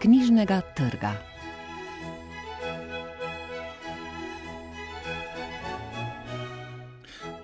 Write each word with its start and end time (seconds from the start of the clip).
knjižnega 0.00 0.60
trga. 0.74 1.12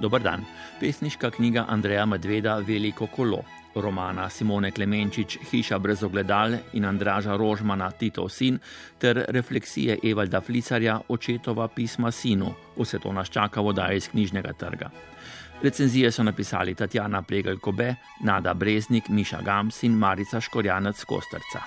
Dober 0.01 0.23
dan. 0.23 0.45
Pesniška 0.81 1.31
knjiga 1.31 1.67
Andreja 1.69 2.07
Medveda 2.07 2.57
Veliko 2.65 3.07
kolo, 3.07 3.43
romana 3.75 4.29
Simone 4.31 4.71
Klemenčič 4.71 5.39
Hiša 5.51 5.79
brez 5.79 6.03
ogledal 6.03 6.57
in 6.73 6.85
Andraža 6.85 7.37
Rožmana 7.37 7.91
Tito 7.91 8.29
sin 8.29 8.59
ter 8.99 9.25
refleksije 9.29 9.99
Evalda 10.03 10.41
Flicarja 10.41 11.01
očetova 11.09 11.69
pisma 11.69 12.11
sinu. 12.11 12.55
Vse 12.77 12.99
to 12.99 13.13
nas 13.13 13.29
čaka 13.29 13.61
voda 13.61 13.91
iz 13.93 14.09
knjižnega 14.09 14.53
trga. 14.53 14.91
Recenzije 15.63 16.13
so 16.13 16.23
napisali 16.23 16.75
Tatjana 16.75 17.23
Plegel 17.23 17.59
Kobe, 17.59 17.95
Nada 18.25 18.55
Breznik, 18.55 19.09
Miša 19.09 19.43
Gams 19.43 19.83
in 19.83 19.93
Marica 19.93 20.41
Škorjanec 20.41 21.05
Kostrca. 21.05 21.63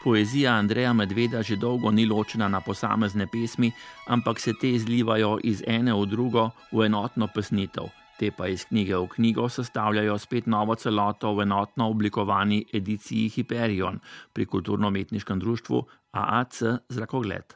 Poezija 0.00 0.54
Andreja 0.56 0.92
Medveda 0.92 1.42
že 1.42 1.60
dolgo 1.60 1.90
ni 1.92 2.06
ločena 2.06 2.48
na 2.48 2.60
posamezne 2.64 3.26
pesmi, 3.26 3.68
ampak 4.08 4.40
se 4.40 4.54
te 4.56 4.72
zlivajo 4.78 5.36
iz 5.44 5.60
ene 5.66 5.92
v 5.92 6.06
drugo 6.08 6.50
v 6.72 6.86
enotno 6.88 7.28
pesnitev. 7.28 7.90
Te 8.16 8.30
pa 8.32 8.48
iz 8.48 8.64
knjige 8.64 8.96
v 8.96 9.08
knjigo 9.12 9.48
sestavljajo 9.48 10.16
spet 10.18 10.46
novo 10.46 10.74
celoto 10.74 11.34
v 11.36 11.44
enotno 11.44 11.90
oblikovani 11.92 12.64
ediciji 12.72 13.28
Hyperion 13.28 14.00
pri 14.32 14.46
kulturno-umetniškem 14.46 15.40
društvu 15.40 15.84
AAC 16.12 16.62
Zrakogled. 16.88 17.52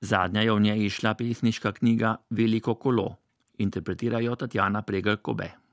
Zadnja 0.00 0.42
je 0.44 0.52
v 0.52 0.60
njej 0.60 0.84
išla 0.84 1.14
pesniška 1.14 1.72
knjiga 1.72 2.16
Veliko 2.30 2.74
kolo, 2.74 3.16
interpretirajo 3.58 4.36
Tatjana 4.36 4.82
Pregel 4.82 5.16
Kobe. 5.16 5.67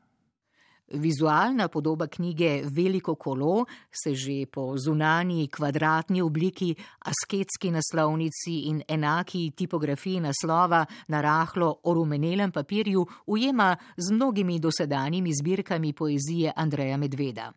Vizualna 0.94 1.68
podoba 1.68 2.08
knjige 2.08 2.64
Veliko 2.72 3.16
kolo 3.16 3.66
se 3.92 4.16
že 4.16 4.46
po 4.46 4.78
zunanji 4.78 5.48
kvadratni 5.48 6.22
obliki, 6.22 6.76
asketski 7.00 7.72
naslovnici 7.72 8.60
in 8.70 8.84
enaki 8.88 9.52
tipografiji 9.52 10.20
naslova 10.20 10.86
na 11.08 11.22
rahlo 11.22 11.80
orumenelem 11.84 12.52
papirju 12.52 13.06
ujema 13.26 13.76
z 13.98 14.12
mnogimi 14.12 14.60
dosedanjimi 14.60 15.34
zbirkami 15.34 15.94
poezije 15.94 16.54
Andreja 16.56 16.98
Medveda. 16.98 17.52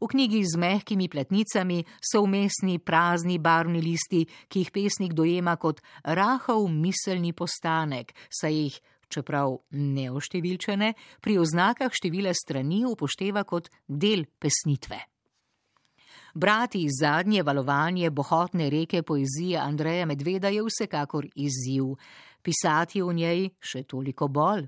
V 0.00 0.08
knjigi 0.08 0.44
z 0.44 0.56
mehkimi 0.56 1.08
platnicami 1.08 1.84
so 2.00 2.22
umestni 2.22 2.78
prazni 2.78 3.38
barvni 3.38 3.82
listi, 3.82 4.26
ki 4.48 4.58
jih 4.58 4.70
pesnik 4.70 5.12
dojema 5.12 5.56
kot 5.56 5.82
rahov 6.04 6.68
miselni 6.70 7.32
postanek, 7.32 8.14
saj 8.30 8.54
jih 8.54 8.80
čeprav 9.12 9.58
neoštevilčene, 9.70 10.92
pri 11.20 11.38
oznakah 11.38 11.92
števila 11.92 12.32
strani 12.34 12.82
upošteva 12.88 13.44
kot 13.44 13.70
del 13.86 14.24
pesnitve. 14.38 15.00
Brati 16.34 16.86
zadnje 16.88 17.42
valovanje 17.44 18.10
bohotne 18.10 18.70
reke 18.70 19.02
poezije 19.02 19.58
Andreja 19.60 20.06
Medveda 20.06 20.48
je 20.48 20.62
vsekakor 20.64 21.26
izziv, 21.34 21.92
pisati 22.42 23.02
v 23.02 23.12
njej 23.12 23.50
še 23.60 23.82
toliko 23.84 24.28
bolj. 24.28 24.64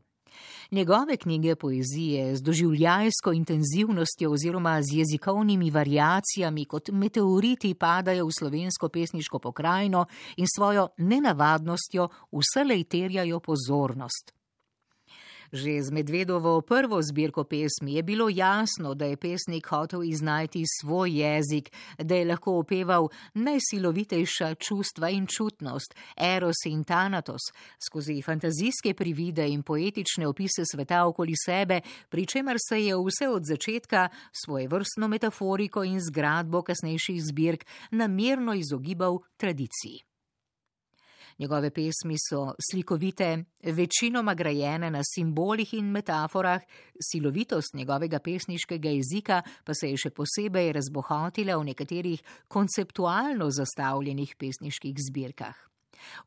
Njegove 0.71 1.17
knjige 1.17 1.57
poezije 1.57 2.37
z 2.37 2.43
doživljajsko 2.43 3.33
intenzivnostjo 3.33 4.33
oziroma 4.33 4.83
z 4.83 4.97
jezikovnimi 4.97 5.71
variacijami 5.71 6.65
kot 6.65 6.89
meteoriti 6.93 7.75
padajo 7.75 8.27
v 8.27 8.31
slovensko 8.39 8.89
pesniško 8.89 9.39
pokrajino 9.39 10.07
in 10.37 10.47
svojo 10.57 10.89
nenavadnostjo 10.97 12.09
vselej 12.33 12.85
terjajo 12.85 13.41
pozornost. 13.41 14.44
Že 15.55 15.87
z 15.87 15.91
Medvedovo 15.95 16.59
prvo 16.67 16.99
zbirko 16.99 17.45
pesmi 17.47 17.95
je 17.95 18.03
bilo 18.03 18.27
jasno, 18.29 18.95
da 18.95 19.07
je 19.07 19.17
pesnik 19.17 19.67
hotel 19.71 20.03
iznajti 20.03 20.65
svoj 20.81 21.23
jezik, 21.23 21.71
da 21.99 22.15
je 22.15 22.25
lahko 22.27 22.59
opeval 22.59 23.07
najsilovitejša 23.35 24.55
čustva 24.55 25.11
in 25.15 25.27
čutnost, 25.27 25.95
eros 26.19 26.67
in 26.67 26.83
tanatos, 26.85 27.55
skozi 27.79 28.19
fantazijske 28.23 28.95
privide 28.95 29.47
in 29.49 29.63
poetične 29.63 30.27
opise 30.27 30.67
sveta 30.67 31.07
okoli 31.07 31.39
sebe, 31.47 31.81
pri 32.09 32.27
čemer 32.27 32.57
se 32.59 32.81
je 32.85 32.97
vse 32.99 33.29
od 33.29 33.47
začetka 33.47 34.09
svoje 34.45 34.67
vrstno 34.69 35.09
metaforiko 35.09 35.85
in 35.85 36.01
zgradbo 36.01 36.63
kasnejših 36.63 37.23
zbirk 37.23 37.65
namerno 37.91 38.55
izogibal 38.55 39.19
tradiciji. 39.37 40.14
Njegove 41.39 41.71
pesmi 41.71 42.15
so 42.29 42.55
slikovite, 42.71 43.45
večinoma 43.63 44.35
grajene 44.35 44.91
na 44.91 45.01
simbolih 45.15 45.75
in 45.75 45.91
metaforah, 45.91 46.63
silovitost 47.01 47.75
njegovega 47.75 48.19
pesniškega 48.19 48.89
jezika 48.89 49.43
pa 49.65 49.75
se 49.75 49.91
je 49.91 49.97
še 49.97 50.11
posebej 50.11 50.73
razbohotila 50.73 51.57
v 51.59 51.71
nekaterih 51.73 52.23
konceptualno 52.49 53.51
zastavljenih 53.51 54.37
pesniških 54.39 54.95
zbirkah. 55.11 55.74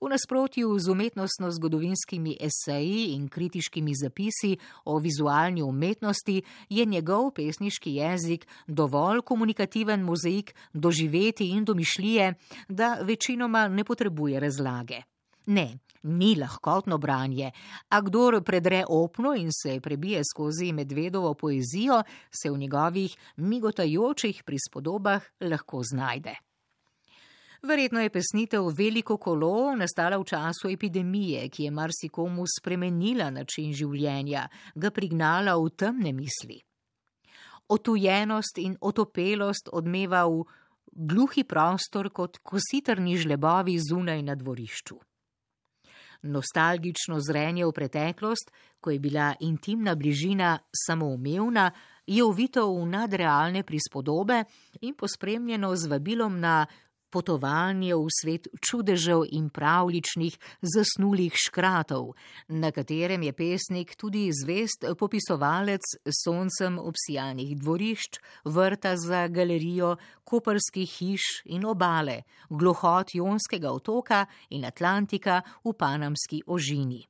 V 0.02 0.10
nasprotju 0.10 0.80
z 0.80 0.90
umetnostno-zgodovinskimi 0.90 2.38
eseji 2.40 3.14
in 3.16 3.28
kritiškimi 3.28 3.96
zapisi 3.96 4.58
o 4.86 5.00
vizualni 5.00 5.62
umetnosti 5.62 6.42
je 6.70 6.86
njegov 6.86 7.32
pesniški 7.32 7.96
jezik 7.96 8.48
dovolj 8.68 9.22
komunikativen 9.22 10.02
mozaik 10.02 10.56
doživeti 10.74 11.50
in 11.50 11.66
domišljije, 11.66 12.34
da 12.70 12.98
večinoma 13.02 13.68
ne 13.68 13.84
potrebuje 13.84 14.40
razlage. 14.40 15.02
Ne, 15.46 15.80
ni 16.04 16.36
lahkotno 16.36 16.98
branje, 16.98 17.52
a 17.90 18.02
kdor 18.02 18.42
predre 18.44 18.84
opno 18.90 19.34
in 19.36 19.52
se 19.52 19.80
prebije 19.80 20.22
skozi 20.24 20.74
medvedovo 20.74 21.34
poezijo, 21.34 22.04
se 22.32 22.52
v 22.52 22.58
njegovih 22.58 23.18
migotajočih 23.38 24.44
prispodobah 24.44 25.24
lahko 25.42 25.82
znajde. 25.84 26.47
Verjetno 27.68 28.00
je 28.00 28.10
pesnitev 28.10 28.70
Veliko 28.78 29.18
kolo 29.18 29.76
nastala 29.76 30.18
v 30.18 30.24
času 30.24 30.70
epidemije, 30.72 31.50
ki 31.50 31.64
je 31.64 31.72
marsikomu 31.72 32.46
spremenila 32.48 33.28
način 33.30 33.74
življenja, 33.76 34.46
ga 34.76 34.92
prignala 34.92 35.58
v 35.60 35.74
temne 35.76 36.14
misli. 36.16 36.62
Otujenost 37.68 38.62
in 38.64 38.78
otopelost 38.80 39.68
odmeva 39.74 40.24
v 40.32 40.46
gluhi 41.12 41.44
prostor 41.44 42.08
kot 42.10 42.40
kositrni 42.40 43.18
žlebovi 43.20 43.76
zunaj 43.84 44.24
na 44.24 44.40
dvorišču. 44.40 45.02
Nostalgično 46.24 47.20
zrenje 47.20 47.68
v 47.68 47.76
preteklost, 47.76 48.52
ko 48.80 48.96
je 48.96 49.00
bila 49.00 49.34
intimna 49.44 49.96
bližina 49.96 50.56
samoumevna, 50.72 51.72
je 52.08 52.24
uvito 52.24 52.64
v 52.72 52.88
nadrealne 52.88 53.68
prispodobe 53.68 54.46
in 54.82 54.96
pospremljeno 54.96 55.76
z 55.76 55.92
vabilom 55.92 56.40
na 56.40 56.62
potovanje 57.10 57.96
v 57.96 58.08
svet 58.12 58.48
čudežev 58.60 59.26
in 59.32 59.50
pravličnih 59.50 60.38
zasnulih 60.62 61.34
škratov, 61.36 62.16
na 62.48 62.72
katerem 62.72 63.24
je 63.24 63.34
pesnik 63.34 63.96
tudi 63.96 64.30
zvest 64.32 64.86
popisovalec 65.00 65.84
soncem 66.12 66.80
obsijanih 66.80 67.56
dvorišč, 67.58 68.20
vrta 68.46 68.96
za 68.98 69.28
galerijo, 69.28 69.96
koperskih 70.24 70.90
hiš 71.00 71.44
in 71.46 71.66
obale, 71.66 72.24
glohot 72.50 73.16
Jonskega 73.16 73.72
otoka 73.72 74.26
in 74.50 74.66
Atlantika 74.66 75.42
v 75.64 75.74
Panamski 75.74 76.42
ožini. 76.46 77.06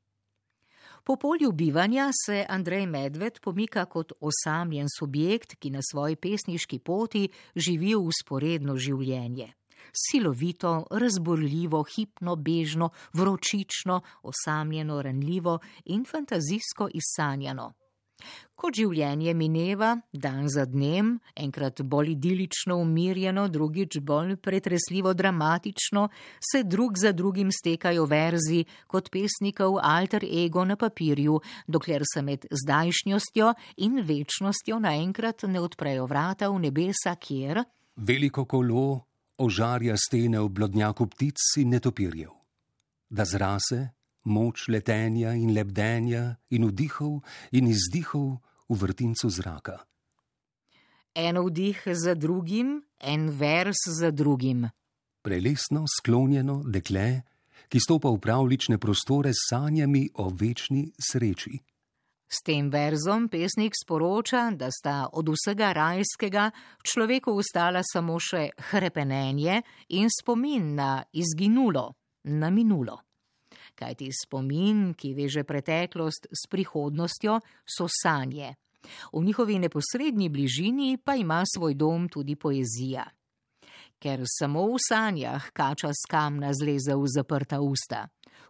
Po 1.04 1.16
polju 1.16 1.52
bivanja 1.52 2.10
se 2.12 2.46
Andrej 2.50 2.86
Medved 2.86 3.40
pomika 3.40 3.86
kot 3.86 4.12
osamljen 4.20 4.88
subjekt, 4.92 5.56
ki 5.56 5.70
na 5.72 5.80
svoji 5.80 6.16
pesniški 6.16 6.80
poti 6.80 7.30
živi 7.56 7.96
usporedno 7.96 8.76
življenje 8.76 9.54
silovito, 9.94 10.86
razborljivo, 10.92 11.84
hipno, 11.96 12.36
bežno, 12.36 12.90
vročično, 13.14 14.02
osamljeno, 14.24 15.02
ranljivo 15.02 15.60
in 15.86 16.06
fantazijsko 16.06 16.90
izsanjano. 16.94 17.74
Kot 18.58 18.74
življenje 18.80 19.34
mineva, 19.38 19.92
dan 20.10 20.48
za 20.50 20.64
dnem, 20.66 21.12
enkrat 21.38 21.84
bolj 21.86 22.16
idilično 22.16 22.80
umirjeno, 22.82 23.46
drugič 23.54 24.00
bolj 24.02 24.34
pretresljivo 24.42 25.14
dramatično, 25.14 26.08
se 26.42 26.64
drug 26.66 26.98
za 26.98 27.12
drugim 27.14 27.52
stekajo 27.54 28.08
verzi 28.10 28.64
kot 28.90 29.12
pesnikov 29.14 29.78
alter 29.84 30.26
ego 30.26 30.66
na 30.66 30.76
papirju, 30.76 31.38
dokler 31.68 32.06
se 32.14 32.26
med 32.26 32.50
zdajšnjostjo 32.64 33.54
in 33.86 34.02
večnostjo 34.02 34.80
naenkrat 34.82 35.46
ne 35.46 35.62
odprejo 35.62 36.10
vrata 36.10 36.50
v 36.50 36.64
nebesa, 36.66 37.14
kjer 37.22 37.62
veliko 37.98 38.46
kolo 38.46 39.04
ožarja 39.38 39.96
stene 39.98 40.40
v 40.40 40.50
blodnjaku 40.50 41.08
ptic 41.08 41.38
in 41.58 41.70
netopirjev, 41.70 42.34
da 43.10 43.26
zrase 43.26 43.90
moč 44.28 44.68
letenja 44.68 45.34
in 45.34 45.54
lebdenja 45.54 46.36
in 46.50 46.68
vdihov 46.68 47.22
in 47.52 47.68
izdihov 47.68 48.42
v 48.70 48.76
vrtincu 48.76 49.30
zraka. 49.30 49.78
En 51.16 51.38
vdih 51.38 51.82
za 51.94 52.14
drugim, 52.14 52.84
en 53.00 53.30
vers 53.30 53.88
za 53.88 54.12
drugim. 54.12 54.68
Prelesno 55.22 55.88
sklonjeno 55.90 56.62
dekle, 56.64 57.24
ki 57.68 57.80
stopa 57.80 58.12
v 58.14 58.20
pravlične 58.22 58.78
prostore 58.78 59.34
s 59.34 59.50
sanjami 59.50 60.08
o 60.22 60.30
večni 60.30 60.92
sreči. 60.94 61.58
S 62.28 62.44
tem 62.44 62.70
verzom 62.70 63.30
pesnik 63.32 63.72
sporoča, 63.72 64.52
da 64.52 64.68
sta 64.72 65.08
od 65.14 65.30
vsega 65.32 65.72
rajskega 65.72 66.50
človeku 66.84 67.32
ustala 67.32 67.80
samo 67.88 68.20
še 68.20 68.50
hrepenenje 68.72 69.62
in 69.96 70.12
spomin 70.12 70.74
na 70.76 70.92
izginulo, 71.16 71.94
na 72.28 72.50
minulo. 72.52 73.00
Kajti 73.78 74.10
spomin, 74.12 74.92
ki 74.98 75.14
veže 75.16 75.46
preteklost 75.48 76.28
s 76.34 76.50
prihodnostjo, 76.52 77.40
so 77.64 77.88
sanje. 77.88 78.56
V 79.14 79.24
njihovi 79.24 79.60
neposrednji 79.60 80.30
bližini 80.30 80.98
pa 80.98 81.16
ima 81.16 81.44
svoj 81.46 81.74
dom 81.74 82.10
tudi 82.10 82.36
poezija. 82.36 83.06
Ker 84.00 84.28
samo 84.28 84.66
v 84.74 84.82
sanjah 84.84 85.52
kača 85.54 85.90
skamna 85.96 86.52
zleze 86.54 86.96
v 86.96 87.08
zaprta 87.08 87.62
usta, 87.62 88.08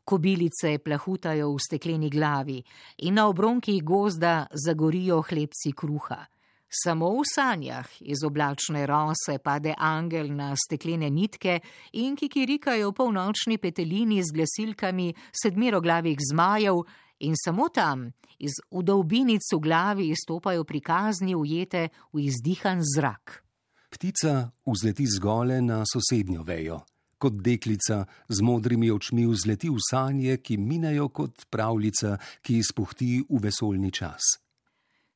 kobilice 0.07 0.77
plahutajo 0.79 1.51
v 1.51 1.59
stekleni 1.59 2.09
glavi 2.09 2.61
in 3.03 3.19
na 3.19 3.27
obronkih 3.27 3.83
gozda 3.83 4.47
zagorijo 4.65 5.19
hlebci 5.27 5.73
kruha. 5.75 6.23
Samo 6.67 7.09
v 7.15 7.23
sanjah 7.27 7.87
iz 8.01 8.23
oblačne 8.27 8.85
rose 8.87 9.37
pade 9.43 9.73
angel 9.77 10.31
na 10.35 10.53
steklene 10.55 11.09
nitke 11.09 11.59
in 11.93 12.15
kikirikajo 12.15 12.91
polnočni 12.91 13.57
petelini 13.57 14.19
z 14.23 14.35
glasilkami 14.35 15.13
sedmiroglavih 15.31 16.17
zmajev 16.31 16.83
in 17.19 17.35
samo 17.35 17.69
tam, 17.69 18.11
iz 18.39 18.59
udolbinic 18.71 19.47
v 19.53 19.59
glavi, 19.59 20.09
izstopajo 20.11 20.63
prikazni 20.63 21.35
ujete 21.35 21.87
v 22.13 22.27
izdihan 22.27 22.83
zrak. 22.83 23.43
Ptica 23.89 24.51
vzleti 24.65 25.07
zgole 25.07 25.61
na 25.61 25.83
sosednjo 25.87 26.43
vejo, 26.43 26.81
kot 27.17 27.33
deklica 27.33 28.05
z 28.29 28.41
modrimi 28.41 28.91
očmi 28.91 29.25
vzleti 29.27 29.69
v 29.69 29.81
sanje, 29.89 30.37
ki 30.37 30.57
minajo 30.57 31.09
kot 31.09 31.47
pravljica, 31.49 32.17
ki 32.41 32.57
izpuhti 32.63 33.23
v 33.29 33.41
vesoljni 33.43 33.91
čas. 33.91 34.37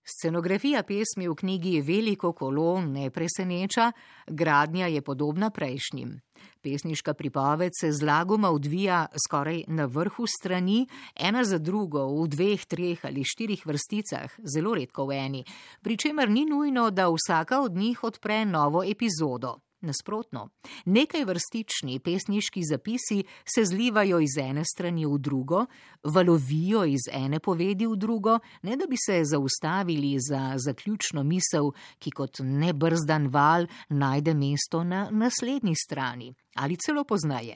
Scenografija 0.04 0.82
pesmi 0.84 1.28
v 1.30 1.36
knjigi 1.36 1.82
Veliko 1.82 2.34
kolo 2.34 2.82
ne 2.82 3.10
preseneča, 3.14 3.92
gradnja 4.28 4.88
je 4.88 5.02
podobna 5.02 5.50
prejšnjim. 5.50 6.18
Pesniška 6.62 7.14
pripoved 7.14 7.72
se 7.80 7.92
zlagoma 7.92 8.50
odvija 8.50 9.06
skoraj 9.26 9.64
na 9.68 9.86
vrhu 9.86 10.26
strani, 10.28 10.88
ena 11.16 11.44
za 11.44 11.58
drugo, 11.58 12.06
v 12.22 12.28
dveh, 12.28 12.66
treh 12.66 13.06
ali 13.06 13.24
štirih 13.24 13.66
vrsticah, 13.66 14.36
zelo 14.44 14.74
redko 14.76 15.06
v 15.06 15.18
eni, 15.18 15.44
pri 15.82 15.98
čemer 15.98 16.30
ni 16.30 16.46
nujno, 16.46 16.90
da 16.90 17.10
vsaka 17.10 17.62
od 17.62 17.78
njih 17.78 18.04
odpre 18.04 18.46
novo 18.46 18.84
epizodo. 18.84 19.60
Nasprotno, 19.82 20.50
nekaj 20.86 21.24
vrstični 21.26 22.00
pesniški 22.00 22.62
zapisi 22.64 23.24
se 23.56 23.66
zlivajo 23.66 24.20
iz 24.20 24.38
ene 24.38 24.62
strani 24.66 25.06
v 25.06 25.18
drugo, 25.18 25.66
valovijo 26.04 26.84
iz 26.86 27.08
ene 27.12 27.40
povedi 27.40 27.88
v 27.88 27.96
drugo, 27.98 28.40
ne 28.62 28.78
da 28.78 28.86
bi 28.86 28.96
se 29.06 29.24
zaustavili 29.26 30.16
za 30.20 30.54
zaključno 30.58 31.24
misel, 31.24 31.72
ki 32.00 32.12
kot 32.12 32.44
nebrzdan 32.44 33.28
val 33.28 33.66
najde 33.90 34.34
mesto 34.34 34.84
na 34.84 35.08
naslednji 35.12 35.76
strani 35.76 36.34
ali 36.56 36.78
celo 36.78 37.04
poznaje. 37.04 37.56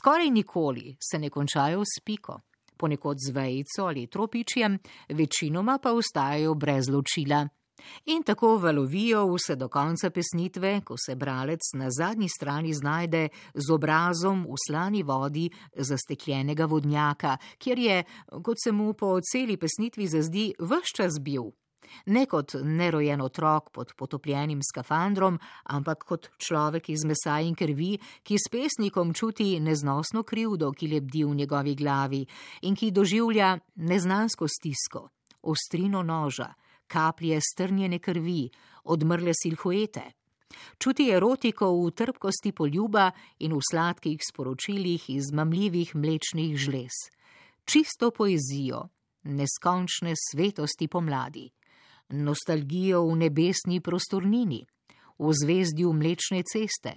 Skoraj 0.00 0.30
nikoli 0.30 0.96
se 1.10 1.18
ne 1.18 1.30
končajo 1.30 1.84
s 1.84 2.00
piko, 2.04 2.40
ponekod 2.76 3.16
z 3.26 3.30
vejico 3.30 3.86
ali 3.86 4.06
tropičjem, 4.06 4.78
večinoma 5.08 5.78
pa 5.82 5.92
ostajajo 5.92 6.54
brez 6.54 6.88
ločila. 6.88 7.48
In 8.06 8.22
tako 8.22 8.56
valovijo 8.58 9.24
vse 9.34 9.56
do 9.56 9.68
konca 9.68 10.10
pesnitve, 10.10 10.80
ko 10.84 10.96
se 10.98 11.14
bralec 11.16 11.72
na 11.74 11.90
zadnji 11.90 12.28
strani 12.28 12.74
znajde 12.74 13.28
z 13.54 13.72
obrazom 13.72 14.46
v 14.48 14.58
slani 14.66 15.02
vodi 15.02 15.50
zastekljenega 15.74 16.66
vodnjaka, 16.66 17.36
kjer 17.58 17.78
je, 17.78 18.04
kot 18.42 18.56
se 18.64 18.72
mu 18.72 18.92
po 18.92 19.18
celi 19.20 19.56
pesnitvi 19.56 20.06
zazdi, 20.06 20.52
vse 20.58 20.96
čas 20.96 21.18
bil. 21.20 21.50
Ne 22.06 22.26
kot 22.26 22.54
nerojen 22.62 23.20
otrok 23.20 23.70
pod 23.74 23.92
potopljenim 23.98 24.60
skafandrom, 24.62 25.38
ampak 25.64 26.04
kot 26.06 26.30
človek 26.38 26.90
iz 26.90 27.04
mesa 27.04 27.40
in 27.42 27.54
krvi, 27.54 27.96
ki 28.22 28.38
s 28.38 28.50
pesnikom 28.52 29.14
čuti 29.14 29.58
neznosno 29.60 30.22
krivdo, 30.22 30.72
ki 30.72 30.90
lebdi 30.94 31.24
v 31.24 31.34
njegovi 31.42 31.74
glavi 31.74 32.24
in 32.62 32.76
ki 32.76 32.92
doživlja 32.94 33.56
neznansko 33.76 34.48
stisko, 34.48 35.08
ostrino 35.42 36.02
noža 36.02 36.52
kaplje 36.90 37.38
strnjene 37.40 37.98
krvi, 38.02 38.48
odmrle 38.84 39.32
silhuete. 39.34 40.02
Čuti 40.78 41.06
erotiko 41.14 41.70
v 41.78 41.90
trpkosti 41.94 42.52
poljuba 42.52 43.10
in 43.46 43.54
v 43.54 43.62
sladkih 43.70 44.18
sporočilih 44.18 45.10
iz 45.14 45.30
mamljivih 45.32 45.94
mlečnih 45.94 46.56
žlez. 46.58 46.96
Čisto 47.64 48.10
poezijo, 48.10 48.88
neskončne 49.22 50.14
svetosti 50.18 50.88
pomladi, 50.88 51.46
nostalgijo 52.10 53.04
v 53.06 53.16
nebesni 53.16 53.80
prostornini, 53.80 54.64
v 55.18 55.32
zvezdju 55.42 55.92
mlečne 55.92 56.42
ceste, 56.42 56.96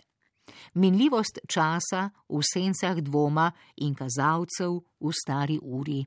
minljivost 0.73 1.39
časa 1.47 2.09
v 2.29 2.41
sencah 2.41 2.97
dvoma 3.01 3.51
in 3.85 3.93
kazalcev 3.93 4.81
v 4.99 5.11
stari 5.13 5.59
uri. 5.61 6.01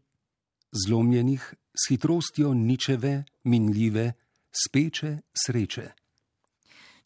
Zlomljenih 0.72 1.54
s 1.76 1.88
hitrostjo 1.88 2.54
ničeve, 2.54 3.24
minljive, 3.44 4.12
speče 4.64 5.18
sreče. 5.44 5.92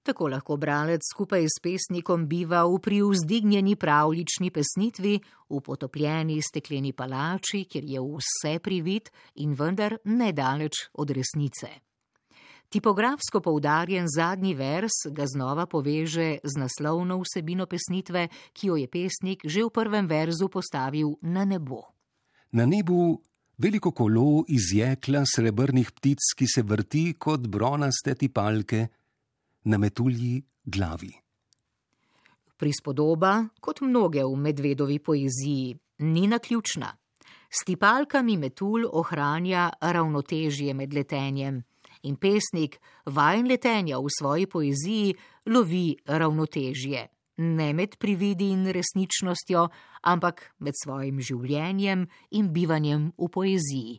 Tako 0.02 0.28
lahko 0.28 0.56
bralec 0.56 1.04
skupaj 1.12 1.44
s 1.44 1.60
pesnikom 1.62 2.24
biva 2.28 2.62
v 2.64 2.78
privzdignjeni 2.80 3.76
pravlični 3.76 4.50
pesnitvi, 4.50 5.18
v 5.50 5.60
potopljeni 5.60 6.40
stekleni 6.42 6.92
palači, 6.92 7.66
kjer 7.68 7.84
je 7.84 8.00
vse 8.00 8.58
privit 8.64 9.12
in 9.34 9.52
vendar 9.54 9.98
nedaleč 10.04 10.88
od 10.94 11.10
resnice. 11.10 11.68
Tipografsko 12.70 13.40
poudarjen 13.40 14.06
zadnji 14.08 14.54
vers 14.54 15.04
ga 15.10 15.26
znova 15.26 15.66
poveže 15.66 16.38
z 16.44 16.56
naslovno 16.56 17.18
vsebino 17.18 17.66
pesnitve, 17.66 18.28
ki 18.52 18.66
jo 18.66 18.76
je 18.76 18.88
pesnik 18.88 19.42
že 19.44 19.64
v 19.66 19.70
prvem 19.74 20.06
verzu 20.06 20.48
postavil 20.48 21.18
na 21.20 21.44
nebo. 21.44 21.82
Na 22.52 22.66
nebu 22.66 23.20
veliko 23.60 23.90
kolo 23.92 24.44
iz 24.48 24.72
jekla 24.72 25.24
srebrnih 25.28 25.90
ptic, 25.92 26.32
ki 26.36 26.46
se 26.48 26.62
vrti 26.62 27.14
kot 27.18 27.44
bronaste 27.48 28.14
tipalke 28.16 28.86
na 29.64 29.78
metulji 29.78 30.40
glavi. 30.64 31.12
Prispodoba, 32.56 33.34
kot 33.60 33.82
mnoge 33.84 34.24
v 34.24 34.36
medvedovi 34.36 34.98
poeziji, 34.98 35.76
ni 36.08 36.26
naključna. 36.28 36.90
S 37.50 37.64
tipalkami 37.66 38.36
metulj 38.38 38.86
ohranja 38.86 39.69
ravnotežje 39.81 40.74
med 40.74 40.94
letenjem 40.94 41.62
in 42.08 42.17
pesnik 42.17 42.79
vajen 43.06 43.48
letenja 43.48 43.98
v 43.98 44.12
svoji 44.19 44.46
poeziji 44.46 45.14
lovi 45.52 45.96
ravnotežje 46.06 47.08
ne 47.41 47.73
med 47.73 47.97
prividi 47.99 48.51
in 48.53 48.67
resničnostjo, 48.69 49.69
ampak 50.03 50.43
med 50.59 50.77
svojim 50.82 51.20
življenjem 51.20 52.06
in 52.37 52.53
bivanjem 52.53 53.11
v 53.17 53.29
poeziji. 53.32 53.99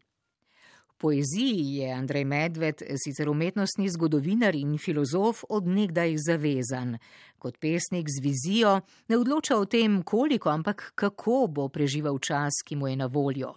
V 0.91 0.95
poeziji 1.01 1.79
je 1.79 1.93
Andrej 1.93 2.25
Medved, 2.29 2.83
sicer 3.01 3.29
umetnostni 3.29 3.89
zgodovinar 3.89 4.55
in 4.55 4.77
filozof, 4.77 5.41
odnegdaj 5.49 6.13
zavezan. 6.21 6.99
Kot 7.41 7.57
pesnik 7.57 8.05
z 8.05 8.21
vizijo 8.21 8.75
ne 9.09 9.17
odloča 9.17 9.57
o 9.57 9.65
tem, 9.65 10.03
koliko, 10.03 10.53
ampak 10.53 10.91
kako 10.95 11.47
bo 11.49 11.67
preživel 11.73 12.21
čas, 12.21 12.61
ki 12.61 12.77
mu 12.77 12.87
je 12.91 13.01
na 13.01 13.09
voljo. 13.09 13.55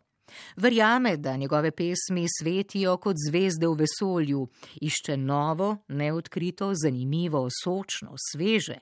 Verjame, 0.56 1.16
da 1.16 1.36
njegove 1.36 1.70
pesmi 1.70 2.24
svetijo 2.38 2.96
kot 2.96 3.16
zvezde 3.28 3.68
v 3.68 3.76
vesolju, 3.84 4.46
išče 4.80 5.16
novo, 5.16 5.76
neodkrito, 5.88 6.72
zanimivo, 6.74 7.44
sočno, 7.52 8.16
sveže. 8.16 8.80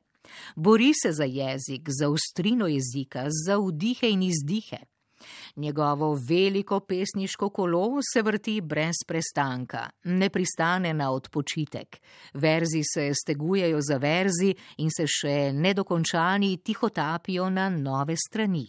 Bori 0.56 0.92
se 0.94 1.12
za 1.12 1.24
jezik, 1.24 1.88
za 1.88 2.08
ostrino 2.08 2.66
jezika, 2.66 3.26
za 3.46 3.56
vdihe 3.58 4.10
in 4.10 4.22
izdihe. 4.22 4.78
Njegovo 5.56 6.18
veliko 6.28 6.80
pesniško 6.80 7.48
kolo 7.50 7.88
se 8.12 8.22
vrti 8.22 8.60
brez 8.60 9.04
prestanka, 9.06 9.90
ne 10.04 10.28
pristane 10.30 10.94
na 10.94 11.10
odpočitek. 11.12 12.00
Verzi 12.34 12.82
se 12.94 13.14
stegujejo 13.14 13.80
za 13.80 13.96
verzi 13.96 14.54
in 14.78 14.90
se 14.90 15.06
še 15.06 15.52
nedokončani 15.52 16.56
tihotapijo 16.56 17.50
na 17.50 17.68
nove 17.68 18.16
strani. 18.16 18.66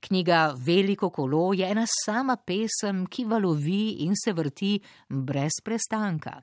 Knjiga 0.00 0.54
Veliko 0.58 1.10
kolo 1.10 1.52
je 1.52 1.70
ena 1.70 1.86
sama 2.04 2.36
pesem, 2.36 3.06
ki 3.06 3.24
valovi 3.24 4.04
in 4.04 4.12
se 4.24 4.32
vrti 4.32 4.76
brez 5.08 5.62
prestanka, 5.64 6.42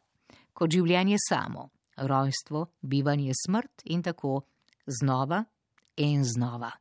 kot 0.53 0.71
življenje 0.71 1.21
samo 1.29 1.69
rojstvo, 2.01 2.65
bivanje, 2.81 3.31
smrt 3.45 3.81
in 3.83 4.03
tako 4.03 4.41
znova 4.85 5.43
in 5.95 6.23
znova. 6.25 6.71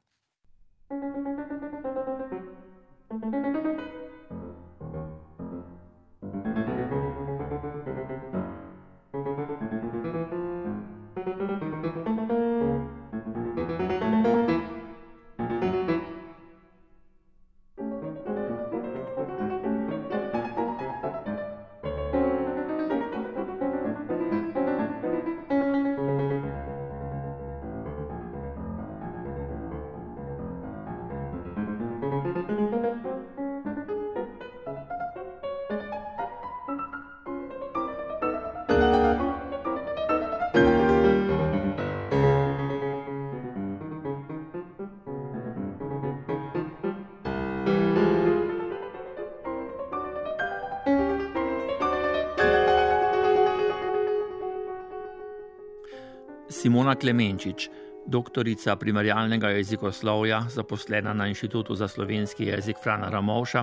Simona 56.61 56.93
Klemenčič, 56.93 57.71
doktorica 58.05 58.75
primarjalnega 58.77 59.49
jezikoslovja, 59.57 60.43
zaposlena 60.53 61.15
na 61.17 61.25
Inštitutu 61.27 61.73
za 61.75 61.89
slovenski 61.89 62.51
jezik 62.51 62.77
Frana 62.83 63.09
Ramovša, 63.09 63.63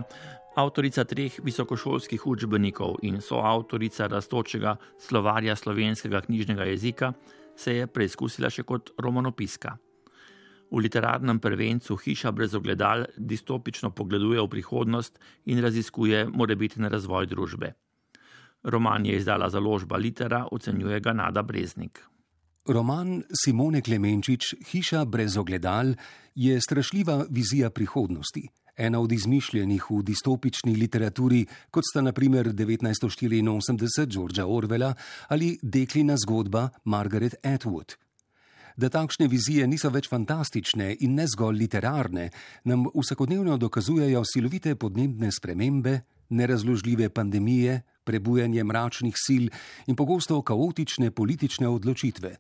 avtorica 0.58 1.06
treh 1.06 1.36
visokošolskih 1.44 2.26
učbenikov 2.26 2.96
in 3.06 3.22
soavtorica 3.22 4.08
rastočega 4.10 4.76
slovarja 4.98 5.56
slovenskega 5.56 6.24
knjižnega 6.26 6.64
jezika, 6.72 7.12
se 7.56 7.76
je 7.76 7.88
preizkusila 7.88 8.50
še 8.50 8.66
kot 8.66 8.90
romanopiska. 8.98 9.78
V 10.74 10.82
literarnem 10.82 11.38
prvencu 11.38 12.02
Hiša 12.02 12.34
brez 12.34 12.58
ogledal 12.58 13.06
distopično 13.14 13.94
pogleduje 13.94 14.42
v 14.42 14.50
prihodnost 14.58 15.22
in 15.46 15.62
raziskuje 15.62 16.26
morebitni 16.34 16.90
razvoj 16.90 17.30
družbe. 17.30 17.76
Roman 18.66 19.06
je 19.06 19.22
izdala 19.22 19.54
založba 19.54 20.02
Litera, 20.02 20.48
ocenjuje 20.50 21.00
ga 21.00 21.14
Nada 21.14 21.46
Breznik. 21.46 22.02
Roman 22.68 23.24
Simone 23.32 23.82
Klemenčič 23.82 24.56
Hiša 24.72 25.06
brez 25.06 25.38
ogledal 25.38 25.94
je 26.36 26.62
strašljiva 26.62 27.26
vizija 27.30 27.70
prihodnosti 27.70 28.48
ena 28.78 29.00
od 29.00 29.12
izmišljenih 29.12 29.86
v 29.90 30.04
distopični 30.04 30.76
literaturi, 30.76 31.46
kot 31.72 31.84
sta 31.90 32.02
naprimer 32.02 32.52
1984 32.54 34.06
Georgea 34.06 34.46
Orwella 34.46 34.94
ali 35.28 35.58
deklina 35.62 36.18
zgodba 36.18 36.70
Margaret 36.84 37.36
Atwood. 37.44 37.96
Da 38.78 38.90
takšne 38.90 39.28
vizije 39.28 39.68
niso 39.68 39.90
več 39.90 40.10
fantastične 40.10 40.92
in 41.00 41.16
ne 41.18 41.26
zgolj 41.28 41.58
literarne, 41.58 42.30
nam 42.64 42.86
vsakodnevno 42.94 43.58
dokazujejo 43.58 44.22
silovite 44.26 44.76
podnebne 44.76 45.32
spremembe, 45.32 46.02
nerazložljive 46.30 47.10
pandemije, 47.10 47.82
prebujanje 48.04 48.64
mračnih 48.64 49.16
sil 49.26 49.50
in 49.88 49.96
pogosto 49.96 50.42
kaotične 50.42 51.10
politične 51.12 51.68
odločitve. 51.68 52.36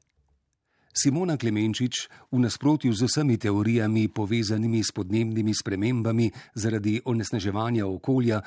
Simona 0.97 1.37
Klemenčič 1.37 2.09
v 2.33 2.41
nasprotju 2.41 2.89
z 2.89 3.05
vsemi 3.05 3.37
teorijami 3.37 4.09
povezanimi 4.09 4.81
s 4.81 4.89
podnebnimi 4.89 5.53
spremembami 5.53 6.25
zaradi 6.57 6.97
onesnaževanja 7.05 7.85
okolja, 7.85 8.41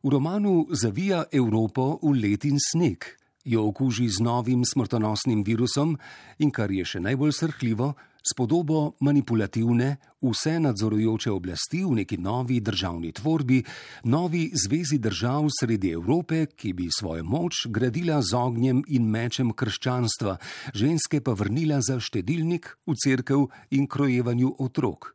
v 0.00 0.08
romanu 0.08 0.64
zavija 0.72 1.28
Evropo 1.28 2.00
v 2.00 2.16
let 2.16 2.48
in 2.48 2.56
sneg, 2.56 3.19
jo 3.44 3.66
okuži 3.68 4.08
z 4.08 4.20
novim 4.20 4.64
smrtonosnim 4.64 5.44
virusom 5.44 5.98
in, 6.38 6.50
kar 6.50 6.70
je 6.70 6.84
še 6.84 7.00
najbolj 7.00 7.32
srhljivo, 7.32 7.94
s 8.20 8.34
podobo 8.36 8.94
manipulativne, 9.00 9.96
vse 10.20 10.58
nadzorujoče 10.60 11.30
oblasti 11.32 11.84
v 11.84 12.02
neki 12.02 12.18
novi 12.20 12.60
državni 12.60 13.12
tvorbi, 13.12 13.62
novi 14.04 14.50
zvezi 14.54 14.98
držav 14.98 15.48
sredi 15.60 15.92
Evrope, 15.96 16.46
ki 16.46 16.72
bi 16.72 16.88
svojo 16.92 17.24
moč 17.24 17.66
gradila 17.66 18.20
z 18.22 18.36
ognjem 18.36 18.82
in 18.88 19.08
mečem 19.08 19.52
krščanstva, 19.52 20.36
ženske 20.74 21.22
pa 21.24 21.32
vrnila 21.32 21.80
za 21.80 22.00
štedilnik 22.00 22.76
v 22.86 22.98
cerkev 23.04 23.48
in 23.70 23.88
krojevanju 23.88 24.56
otrok. 24.58 25.14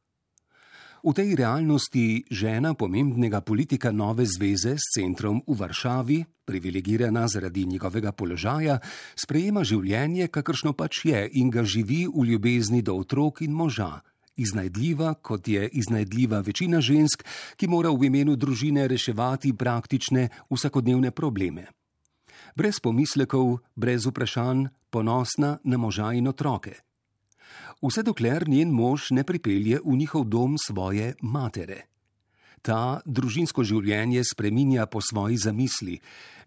V 1.05 1.13
tej 1.13 1.37
realnosti 1.37 2.25
žena 2.33 2.73
pomembnega 2.73 3.45
politika 3.45 3.93
nove 3.93 4.25
zveze 4.25 4.73
s 4.73 4.97
centrom 4.97 5.37
v 5.45 5.53
Varšavi, 5.53 6.17
privilegirana 6.49 7.29
zaradi 7.29 7.61
njegovega 7.69 8.09
položaja, 8.09 8.79
sprejema 9.13 9.61
življenje, 9.61 10.33
kakršno 10.33 10.73
pač 10.73 11.05
je 11.05 11.21
in 11.37 11.53
ga 11.53 11.61
živi 11.61 12.07
v 12.09 12.25
ljubezni 12.25 12.81
do 12.81 12.97
otrok 12.97 13.45
in 13.45 13.53
moža. 13.53 14.01
Iznajdljiva, 14.33 15.21
kot 15.21 15.45
je 15.45 15.69
iznajdljiva 15.69 16.41
večina 16.41 16.81
žensk, 16.81 17.21
ki 17.53 17.69
mora 17.69 17.93
v 17.93 18.09
imenu 18.09 18.33
družine 18.33 18.87
reševati 18.89 19.53
praktične 19.53 20.49
vsakodnevne 20.49 21.13
probleme. 21.13 21.69
Brez 22.57 22.81
pomislekov, 22.81 23.61
brez 23.77 24.09
vprašanj, 24.09 24.89
ponosna 24.89 25.59
na 25.69 25.77
moža 25.77 26.17
in 26.17 26.33
otroke 26.33 26.84
vse 27.87 28.03
dokler 28.03 28.47
njen 28.49 28.71
mož 28.73 29.11
ne 29.11 29.23
pripelje 29.23 29.79
v 29.85 29.97
njihov 29.97 30.25
dom 30.25 30.57
svoje 30.57 31.13
matere. 31.21 31.85
Ta 32.65 33.01
družinsko 33.05 33.61
življenje 33.61 34.23
spreminja 34.25 34.87
po 34.89 34.97
svoji 34.97 35.37
zamisli, 35.37 35.99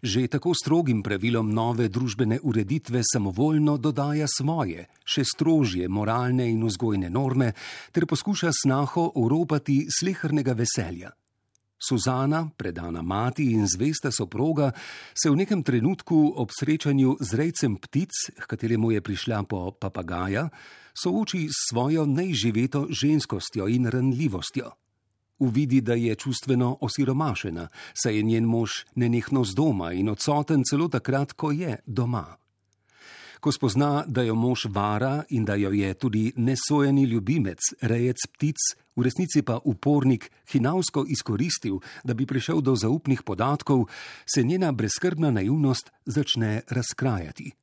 že 0.03 0.27
tako 0.27 0.51
strogim 0.51 0.99
pravilom 1.03 1.53
nove 1.55 1.87
družbene 1.87 2.41
ureditve 2.43 2.99
samovoljno 3.07 3.77
dodaja 3.77 4.27
svoje, 4.27 4.89
še 5.07 5.23
strožje 5.23 5.87
moralne 5.87 6.49
in 6.51 6.65
vzgojne 6.67 7.07
norme, 7.09 7.53
ter 7.95 8.03
poskuša 8.03 8.51
snaho 8.51 9.07
oropati 9.15 9.85
slehrnega 9.87 10.57
veselja. 10.59 11.13
Suzana, 11.79 12.49
predana 12.57 13.01
mati 13.01 13.51
in 13.51 13.67
zvesta 13.67 14.11
soproga, 14.11 14.71
se 15.15 15.29
v 15.29 15.35
nekem 15.35 15.63
trenutku 15.63 16.33
ob 16.35 16.51
srečanju 16.51 17.17
z 17.19 17.33
rejcem 17.33 17.77
ptic, 17.79 18.11
h 18.37 18.45
kateremu 18.45 18.91
je 18.91 19.01
prišla 19.01 19.43
po 19.47 19.71
papagaja, 19.71 20.49
sooči 20.93 21.47
s 21.47 21.71
svojo 21.71 22.05
najživeto 22.05 22.87
ženskostjo 22.91 23.67
in 23.67 23.87
ranljivostjo. 23.87 24.71
Uvidi, 25.39 25.81
da 25.81 25.93
je 25.93 26.15
čustveno 26.15 26.77
osiromašena, 26.81 27.67
saj 27.93 28.15
je 28.15 28.23
njen 28.23 28.43
mož 28.43 28.83
nenehno 28.95 29.45
z 29.47 29.55
doma 29.55 29.93
in 29.93 30.09
odsoten 30.09 30.63
celo 30.67 30.87
takrat, 30.87 31.33
ko 31.33 31.51
je 31.51 31.79
doma. 31.87 32.35
Ko 33.39 33.51
spozna, 33.51 34.03
da 34.07 34.21
jo 34.21 34.35
mož 34.35 34.65
vara 34.69 35.23
in 35.29 35.45
da 35.45 35.55
jo 35.55 35.71
je 35.71 35.93
tudi 35.93 36.33
nesojeni 36.35 37.03
ljubimec, 37.03 37.59
rejec 37.81 38.27
ptic, 38.33 38.57
v 38.95 39.05
resnici 39.07 39.41
pa 39.41 39.59
upornik, 39.63 40.31
hinavsko 40.51 41.05
izkoristil, 41.07 41.79
da 42.03 42.13
bi 42.13 42.25
prišel 42.25 42.61
do 42.61 42.75
zaupnih 42.75 43.23
podatkov, 43.23 43.87
se 44.27 44.43
njena 44.43 44.71
brezkrbna 44.71 45.31
naivnost 45.31 45.91
začne 46.05 46.61
razkrajati 46.67 47.53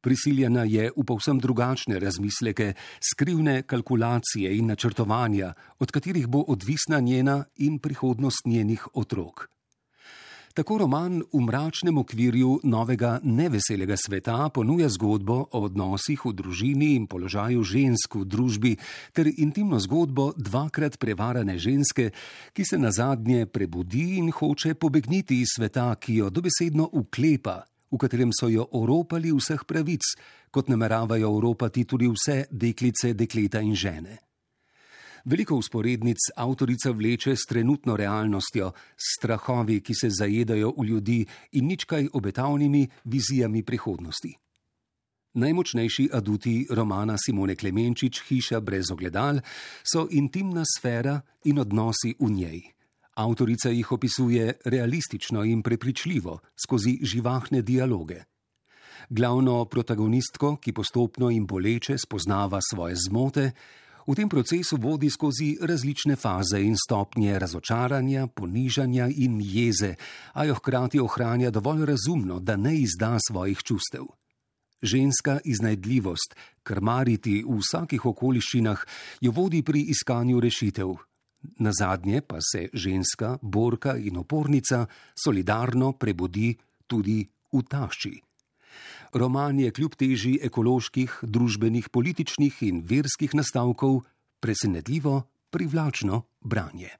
prisiljena 0.00 0.64
je 0.64 0.90
v 0.96 1.04
povsem 1.04 1.38
drugačne 1.38 2.00
razmisleke, 2.00 2.74
skrivne 3.00 3.62
kalkulacije 3.62 4.56
in 4.56 4.66
načrtovanja, 4.66 5.54
od 5.78 5.90
katerih 5.90 6.26
bo 6.26 6.44
odvisna 6.48 7.00
njena 7.00 7.44
in 7.56 7.78
prihodnost 7.78 8.46
njenih 8.46 8.88
otrok. 8.94 9.48
Tako 10.54 10.78
roman 10.78 11.22
v 11.32 11.40
mračnem 11.40 11.98
okvirju 11.98 12.60
novega 12.64 13.20
neveselega 13.22 13.96
sveta 13.96 14.48
ponuja 14.54 14.88
zgodbo 14.88 15.46
o 15.52 15.62
odnosih 15.70 16.24
v 16.26 16.32
družini 16.34 16.94
in 16.98 17.06
položaju 17.06 17.62
žensk 17.62 18.18
v 18.18 18.24
družbi, 18.26 18.72
ter 19.14 19.30
intimno 19.30 19.78
zgodbo 19.78 20.32
dvakrat 20.36 20.98
prevarane 20.98 21.58
ženske, 21.58 22.10
ki 22.52 22.64
se 22.64 22.78
na 22.78 22.90
zadnje 22.90 23.46
prebudi 23.46 24.18
in 24.18 24.32
hoče 24.34 24.74
pobegniti 24.74 25.40
iz 25.40 25.54
sveta, 25.54 25.94
ki 25.94 26.14
jo 26.14 26.30
dobesedno 26.30 26.88
uklepa 26.92 27.62
v 27.90 27.98
katerem 27.98 28.30
so 28.32 28.48
jo 28.48 28.66
oropali 28.72 29.32
vseh 29.34 29.64
pravic, 29.66 30.14
kot 30.50 30.70
nameravajo 30.70 31.30
oropati 31.34 31.84
tudi 31.84 32.08
vse 32.10 32.46
deklice, 32.50 33.14
dekleta 33.14 33.60
in 33.60 33.74
žene. 33.74 34.29
Veliko 35.24 35.56
usporednic 35.56 36.30
avtorica 36.36 36.90
vleče 36.90 37.36
s 37.36 37.46
trenutno 37.48 37.96
realnostjo, 37.96 38.72
s 38.96 39.16
strahovi, 39.18 39.80
ki 39.80 39.94
se 39.94 40.10
zajedajo 40.10 40.72
v 40.78 40.84
ljudi 40.84 41.26
in 41.52 41.66
ničkaj 41.66 42.08
obetavnimi 42.12 42.88
vizijami 43.04 43.62
prihodnosti. 43.62 44.34
Najmočnejši 45.34 46.08
aduti 46.12 46.66
romana 46.70 47.14
Simone 47.18 47.54
Klemenčič 47.54 48.22
Hiša 48.28 48.60
brez 48.60 48.90
ogledal 48.90 49.38
so 49.86 50.08
intimna 50.10 50.64
sfera 50.66 51.20
in 51.44 51.58
odnosi 51.58 52.16
v 52.18 52.30
njej. 52.30 52.60
Avtorica 53.14 53.70
jih 53.70 53.92
opisuje 53.92 54.52
realistično 54.64 55.44
in 55.44 55.62
prepričljivo 55.62 56.38
skozi 56.64 56.98
živahne 57.02 57.62
dialoge. 57.62 58.24
Glavno 59.10 59.64
protagonistko, 59.64 60.56
ki 60.56 60.72
postopno 60.72 61.30
in 61.30 61.46
boleče 61.46 61.98
spoznava 61.98 62.60
svoje 62.70 62.96
zmote, 62.96 63.50
v 64.06 64.14
tem 64.14 64.28
procesu 64.28 64.76
vodi 64.76 65.10
skozi 65.10 65.58
različne 65.60 66.16
faze 66.16 66.62
in 66.62 66.76
stopnje 66.76 67.38
razočaranja, 67.38 68.26
ponižanja 68.26 69.08
in 69.16 69.40
jeze, 69.40 69.94
a 70.32 70.44
jo 70.44 70.54
hkrati 70.54 71.00
ohranja 71.00 71.50
dovolj 71.50 71.84
razumno, 71.86 72.40
da 72.40 72.56
ne 72.56 72.76
izda 72.76 73.18
svojih 73.28 73.62
čustev. 73.62 74.06
Ženska 74.82 75.40
iznajdljivost, 75.44 76.34
krmariti 76.62 77.44
v 77.44 77.60
vsakih 77.60 78.06
okoliščinah, 78.06 78.84
jo 79.20 79.32
vodi 79.36 79.62
pri 79.62 79.84
iskanju 79.92 80.40
rešitev, 80.40 80.96
Na 81.40 81.70
zadnje 81.72 82.20
pa 82.20 82.36
se 82.40 82.68
ženska, 82.72 83.38
borka 83.42 83.96
in 83.96 84.16
opornica 84.16 84.86
solidarno 85.24 85.92
prebudi 85.92 86.56
tudi 86.86 87.24
v 87.52 87.62
tašči. 87.62 88.29
Roman 89.12 89.58
je 89.60 89.70
kljub 89.70 89.94
teži 89.98 90.38
ekoloških, 90.42 91.18
družbenih, 91.22 91.88
političnih 91.88 92.62
in 92.62 92.82
verskih 92.86 93.34
nastavkov 93.34 94.02
presenetljivo 94.40 95.22
privlačno 95.50 96.22
branje. 96.40 96.94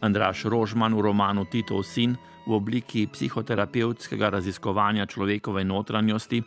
Andraš 0.00 0.44
Rožman 0.48 0.96
v 0.96 1.00
romanu 1.00 1.44
Titov 1.44 1.84
sin 1.84 2.16
v 2.48 2.56
obliki 2.56 3.04
psihoterapevtskega 3.06 4.30
raziskovanja 4.32 5.06
človekove 5.06 5.64
notranjosti 5.64 6.40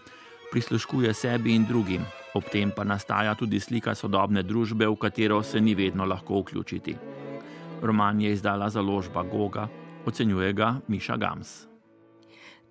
prisluškuje 0.51 1.13
sebi 1.13 1.55
in 1.55 1.65
drugim, 1.65 2.05
ob 2.33 2.45
tem 2.49 2.69
pa 2.69 2.85
nastaja 2.85 3.33
tudi 3.33 3.59
slika 3.59 3.95
sodobne 3.97 4.43
družbe, 4.45 4.85
v 4.85 4.97
katero 4.97 5.41
se 5.43 5.61
ni 5.61 5.73
vedno 5.73 6.05
lahko 6.05 6.41
vključiti. 6.41 6.97
Roman 7.81 8.21
je 8.21 8.33
izdala 8.33 8.69
založba 8.69 9.23
Goga, 9.23 9.67
ocenjuje 10.05 10.53
ga 10.53 10.75
Miša 10.87 11.17
Gams. 11.17 11.72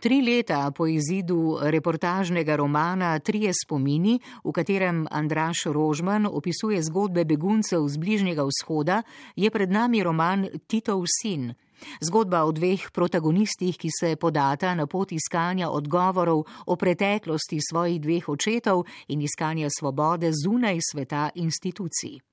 Tri 0.03 0.19
leta 0.21 0.71
po 0.75 0.87
izidu 0.91 1.59
reportažnega 1.63 2.57
romana 2.57 3.19
Trije 3.19 3.53
spomini, 3.55 4.19
v 4.45 4.51
katerem 4.53 5.07
Andraš 5.11 5.71
Rožman 5.71 6.27
opisuje 6.27 6.83
zgodbe 6.83 7.23
beguncev 7.25 7.87
z 7.87 7.97
Bližnjega 8.03 8.43
vzhoda, 8.43 9.03
je 9.37 9.51
pred 9.51 9.71
nami 9.71 10.03
roman 10.03 10.49
Titov 10.67 11.07
sin. 11.07 11.55
Zgodba 12.03 12.43
o 12.43 12.51
dveh 12.51 12.91
protagonistih, 12.91 13.79
ki 13.79 13.91
se 13.95 14.17
podata 14.17 14.75
na 14.75 14.91
pot 14.91 15.15
iskanja 15.15 15.71
odgovorov 15.71 16.43
o 16.67 16.75
preteklosti 16.77 17.63
svojih 17.63 18.03
dveh 18.03 18.29
očetov 18.29 18.83
in 19.07 19.23
iskanja 19.23 19.71
svobode 19.71 20.35
zunaj 20.35 20.83
sveta 20.83 21.31
institucij. 21.35 22.32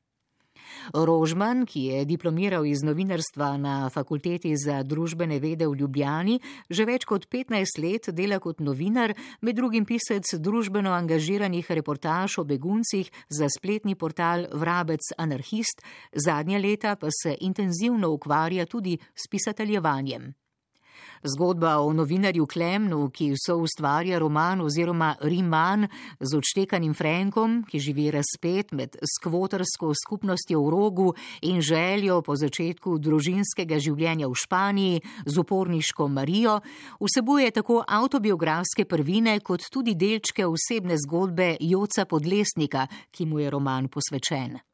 Rožman, 0.93 1.65
ki 1.65 1.83
je 1.91 2.05
diplomiral 2.05 2.65
iz 2.65 2.83
novinarstva 2.83 3.57
na 3.57 3.75
Fakulteti 3.89 4.55
za 4.57 4.83
družbene 4.83 5.39
vede 5.39 5.67
v 5.67 5.77
Ljubljani, 5.81 6.39
že 6.69 6.85
več 6.85 7.05
kot 7.05 7.27
15 7.29 7.79
let 7.83 8.09
dela 8.15 8.39
kot 8.39 8.59
novinar, 8.59 9.13
med 9.41 9.55
drugim 9.55 9.85
pisec 9.85 10.25
družbeno 10.39 10.91
angažiranih 10.95 11.71
reportaž 11.71 12.39
o 12.39 12.43
beguncih 12.43 13.11
za 13.29 13.49
spletni 13.49 13.95
portal 13.95 14.47
Vrabec 14.53 15.13
Anarhist, 15.17 15.81
zadnja 16.13 16.59
leta 16.59 16.95
pa 16.95 17.09
se 17.11 17.37
intenzivno 17.39 18.11
ukvarja 18.13 18.65
tudi 18.65 18.97
s 19.15 19.27
pisateljevanjem. 19.27 20.33
Zgodba 21.23 21.77
o 21.83 21.93
novinarju 21.93 22.45
Klemnu, 22.47 23.09
ki 23.11 23.33
so 23.35 23.57
ustvarja 23.59 24.19
roman 24.19 24.61
oziroma 24.61 25.15
Riman 25.21 25.87
z 26.19 26.37
odštekanim 26.37 26.93
Frankom, 26.93 27.63
ki 27.67 27.79
živi 27.79 28.07
razpet 28.11 28.71
med 28.71 28.95
skvotarsko 29.17 29.91
skupnostjo 30.03 30.61
v 30.63 30.69
rogu 30.69 31.09
in 31.41 31.59
željo 31.61 32.21
po 32.21 32.35
začetku 32.39 32.97
družinskega 33.03 33.79
življenja 33.83 34.29
v 34.31 34.39
Španiji 34.39 35.01
z 35.25 35.35
uporniško 35.43 36.07
Marijo, 36.07 36.59
vsebuje 37.03 37.51
tako 37.51 37.83
autobiografske 37.87 38.85
prvine 38.85 39.39
kot 39.43 39.67
tudi 39.71 39.95
delčke 39.95 40.47
osebne 40.47 40.95
zgodbe 40.97 41.57
Joca 41.59 42.05
Podlesnika, 42.05 42.87
ki 43.11 43.25
mu 43.25 43.43
je 43.43 43.49
roman 43.49 43.91
posvečen. 43.91 44.68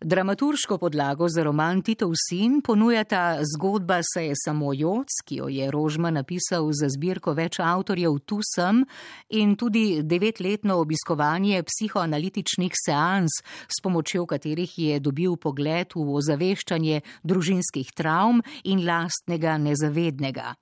Dramaturško 0.00 0.78
podlago 0.78 1.28
za 1.28 1.42
roman 1.42 1.82
Titov 1.82 2.12
sin 2.28 2.60
ponujata 2.62 3.38
zgodba 3.54 3.98
Se 4.14 4.24
je 4.24 4.34
samo 4.44 4.70
Joc, 4.74 5.08
ki 5.26 5.36
jo 5.36 5.48
je 5.48 5.70
Rožma 5.70 6.10
napisal 6.10 6.70
za 6.72 6.86
zbirko 6.88 7.34
več 7.34 7.58
avtorjev 7.58 8.18
Tu 8.18 8.38
sem 8.54 8.84
in 9.28 9.56
tudi 9.56 10.02
devetletno 10.02 10.76
obiskovanje 10.78 11.64
psihoanalitičnih 11.66 12.78
seans, 12.84 13.40
s 13.66 13.82
pomočjo 13.82 14.26
katerih 14.26 14.78
je 14.78 15.00
dobil 15.00 15.34
pogled 15.36 15.90
v 15.94 16.06
ozaveščanje 16.22 17.02
družinskih 17.24 17.90
travm 17.90 18.46
in 18.62 18.86
lastnega 18.86 19.58
nezavednega. 19.58 20.54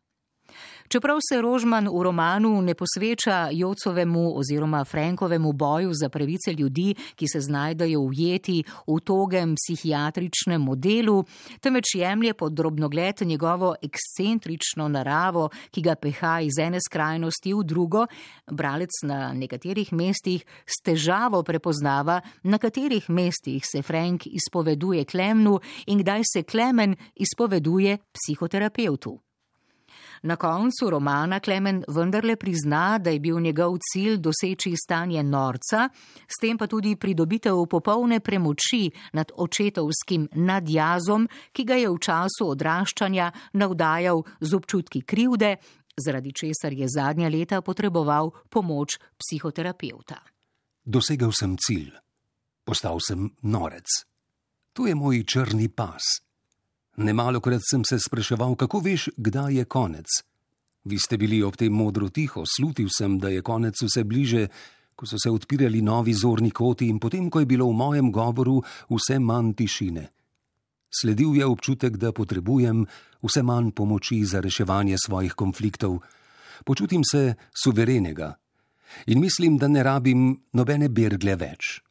Čeprav 0.89 1.19
se 1.29 1.41
Rožman 1.43 1.89
v 1.89 2.03
romanu 2.03 2.63
ne 2.63 2.75
posveča 2.75 3.49
Jocovemu 3.53 4.39
oziroma 4.39 4.85
Frankovemu 4.85 5.53
boju 5.53 5.91
za 5.95 6.09
pravice 6.09 6.53
ljudi, 6.53 6.95
ki 7.15 7.27
se 7.29 7.41
znajdajo 7.41 8.01
ujeti 8.01 8.65
v 8.87 9.01
togem 9.01 9.55
psihiatričnem 9.55 10.63
modelu, 10.63 11.25
temveč 11.61 11.95
jemlje 11.95 12.35
pod 12.35 12.53
drobnogled 12.53 13.23
njegovo 13.23 13.75
ekscentrično 13.83 14.89
naravo, 14.89 15.49
ki 15.71 15.83
ga 15.83 15.95
peha 15.95 16.41
iz 16.41 16.59
ene 16.59 16.79
skrajnosti 16.81 17.55
v 17.55 17.65
drugo, 17.65 18.07
bralec 18.51 19.03
na 19.03 19.33
nekaterih 19.33 19.93
mestih 19.93 20.45
s 20.67 20.83
težavo 20.85 21.43
prepoznava, 21.43 22.21
na 22.43 22.59
katerih 22.59 23.11
mestih 23.11 23.63
se 23.67 23.83
Frank 23.83 24.27
izpoveduje 24.27 25.05
Klemnu 25.05 25.61
in 25.87 25.99
kdaj 25.99 26.23
se 26.33 26.43
Klemen 26.43 26.97
izpoveduje 27.15 27.99
psihoterapeutu. 28.13 29.26
Na 30.27 30.37
koncu 30.37 30.91
romana 30.91 31.39
Klemen 31.41 31.85
vendarle 31.89 32.35
prizna, 32.37 32.99
da 32.99 33.11
je 33.11 33.21
bil 33.21 33.39
njegov 33.41 33.77
cilj 33.79 34.17
doseči 34.19 34.73
stanje 34.75 35.23
norca, 35.23 35.89
s 36.27 36.41
tem 36.43 36.59
pa 36.59 36.67
tudi 36.67 36.97
pridobitev 36.97 37.61
popolne 37.71 38.19
premoči 38.21 38.91
nad 39.13 39.31
očetovskim 39.37 40.27
nadjazom, 40.35 41.29
ki 41.53 41.65
ga 41.65 41.79
je 41.79 41.93
v 41.93 42.03
času 42.03 42.49
odraščanja 42.57 43.31
navdajal 43.55 44.25
z 44.41 44.59
občutki 44.59 45.05
krivde, 45.07 45.57
zaradi 45.95 46.35
česar 46.35 46.75
je 46.75 46.91
zadnja 46.91 47.31
leta 47.31 47.63
potreboval 47.63 48.33
pomoč 48.51 48.99
psihoterapeuta. 49.15 50.19
Dosegel 50.83 51.31
sem 51.31 51.55
cilj. 51.55 51.95
Postal 52.67 52.99
sem 52.99 53.31
norec. 53.43 53.87
Tu 54.75 54.91
je 54.91 54.95
moj 54.99 55.23
črni 55.23 55.69
pas. 55.71 56.26
Nemalokrat 56.97 57.61
sem 57.61 57.85
se 57.85 57.99
spraševal, 58.01 58.55
kako 58.57 58.81
veš, 58.81 59.11
kdaj 59.17 59.55
je 59.55 59.65
konec. 59.65 60.09
Vi 60.85 60.99
ste 60.99 61.19
bili 61.19 61.43
ob 61.43 61.57
tem 61.57 61.73
modro 61.73 62.09
tiho, 62.09 62.45
slutil 62.49 62.89
sem, 62.89 63.19
da 63.19 63.29
je 63.29 63.43
konec 63.43 63.77
vse 63.83 64.05
bliže, 64.05 64.47
ko 64.97 65.05
so 65.07 65.19
se 65.21 65.31
odpirali 65.31 65.83
novi 65.83 66.15
zorni 66.15 66.51
koti 66.51 66.89
in 66.89 66.99
potem, 66.99 67.29
ko 67.31 67.43
je 67.43 67.47
bilo 67.47 67.69
v 67.69 67.77
mojem 67.77 68.09
govoru 68.13 68.63
vse 68.89 69.19
manj 69.21 69.53
tišine. 69.59 70.07
Sledil 70.89 71.37
je 71.37 71.45
občutek, 71.45 71.99
da 72.01 72.15
potrebujem 72.17 72.87
vse 73.21 73.43
manj 73.43 73.75
pomoči 73.77 74.23
za 74.25 74.41
reševanje 74.41 74.97
svojih 74.97 75.35
konfliktov. 75.35 76.01
Počutim 76.65 77.05
se 77.05 77.35
suverenega 77.53 78.33
in 79.07 79.21
mislim, 79.21 79.59
da 79.59 79.69
ne 79.69 79.83
rabim 79.83 80.31
nobene 80.53 80.89
bergle 80.89 81.37
več. 81.37 81.86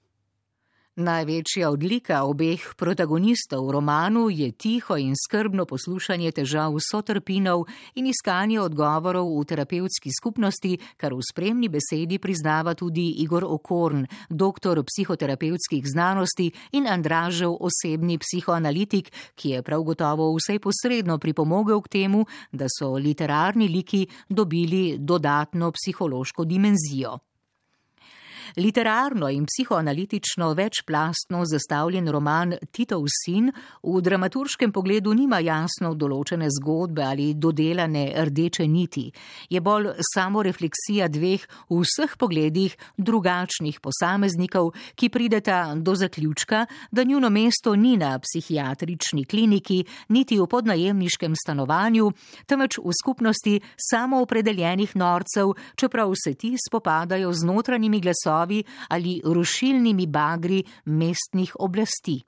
Največja 0.96 1.68
odlika 1.76 2.22
obeh 2.24 2.64
protagonistov 2.80 3.68
v 3.68 3.72
romanu 3.76 4.30
je 4.32 4.48
tiho 4.56 4.96
in 4.96 5.12
skrbno 5.12 5.66
poslušanje 5.68 6.32
težav 6.32 6.72
sotrpinov 6.80 7.68
in 8.00 8.08
iskanje 8.08 8.62
odgovorov 8.64 9.28
v 9.28 9.44
terapevtski 9.44 10.08
skupnosti, 10.16 10.80
kar 10.96 11.12
v 11.12 11.20
spremni 11.20 11.68
besedi 11.68 12.16
priznava 12.16 12.80
tudi 12.80 13.20
Igor 13.20 13.44
Okorn, 13.44 14.08
doktor 14.32 14.80
psihoterapevtskih 14.88 15.84
znanosti 15.84 16.48
in 16.72 16.88
Andražev 16.88 17.60
osebni 17.60 18.16
psihoanalitik, 18.16 19.12
ki 19.36 19.60
je 19.60 19.64
prav 19.68 19.84
gotovo 19.84 20.32
vsej 20.32 20.64
posredno 20.64 21.20
pripomogel 21.20 21.84
k 21.84 21.92
temu, 21.92 22.24
da 22.56 22.72
so 22.72 22.96
literarni 22.96 23.68
liki 23.68 24.08
dobili 24.32 24.96
dodatno 24.96 25.76
psihološko 25.76 26.48
dimenzijo. 26.48 27.20
Literarno 28.58 29.30
in 29.30 29.46
psihoanalitično 29.46 30.54
večplastno 30.54 31.46
zastavljen 31.46 32.10
roman 32.12 32.54
Titov 32.72 33.04
sin 33.26 33.52
v 33.84 34.02
dramaturškem 34.02 34.72
pogledu 34.72 35.14
nima 35.14 35.40
jasno 35.40 35.94
določene 35.96 36.50
zgodbe 36.60 37.04
ali 37.04 37.34
dodelane 37.34 38.06
rdeče 38.30 38.68
niti. 38.68 39.12
Je 39.50 39.62
bolj 39.62 39.94
samo 40.14 40.44
refleksija 40.44 41.08
dveh 41.08 41.48
v 41.70 41.80
vseh 41.82 42.14
pogledih 42.18 42.76
drugačnih 42.98 43.80
posameznikov, 43.80 44.74
ki 44.96 45.10
prideta 45.10 45.74
do 45.76 45.96
zaključka, 45.96 46.66
da 46.92 47.04
njuno 47.04 47.30
mesto 47.30 47.76
ni 47.76 47.98
na 47.98 48.20
psihiatrični 48.20 49.26
kliniki, 49.26 49.84
niti 50.10 50.40
v 50.40 50.48
podnajemniškem 50.48 51.34
stanovanju, 51.36 52.12
temveč 52.46 52.78
v 52.78 52.94
skupnosti 53.02 53.60
samoopredeljenih 53.90 54.96
norcev, 54.96 55.56
čeprav 55.76 56.14
se 56.24 56.34
ti 56.34 56.56
spopadajo 56.68 57.34
z 57.34 57.44
notranjimi 57.46 58.00
glasovi 58.00 58.35
slavi 58.36 58.64
ali 58.90 59.22
rušilnimi 59.24 60.08
bagri 60.08 60.64
mestnih 60.86 61.56
oblasti. 61.60 62.22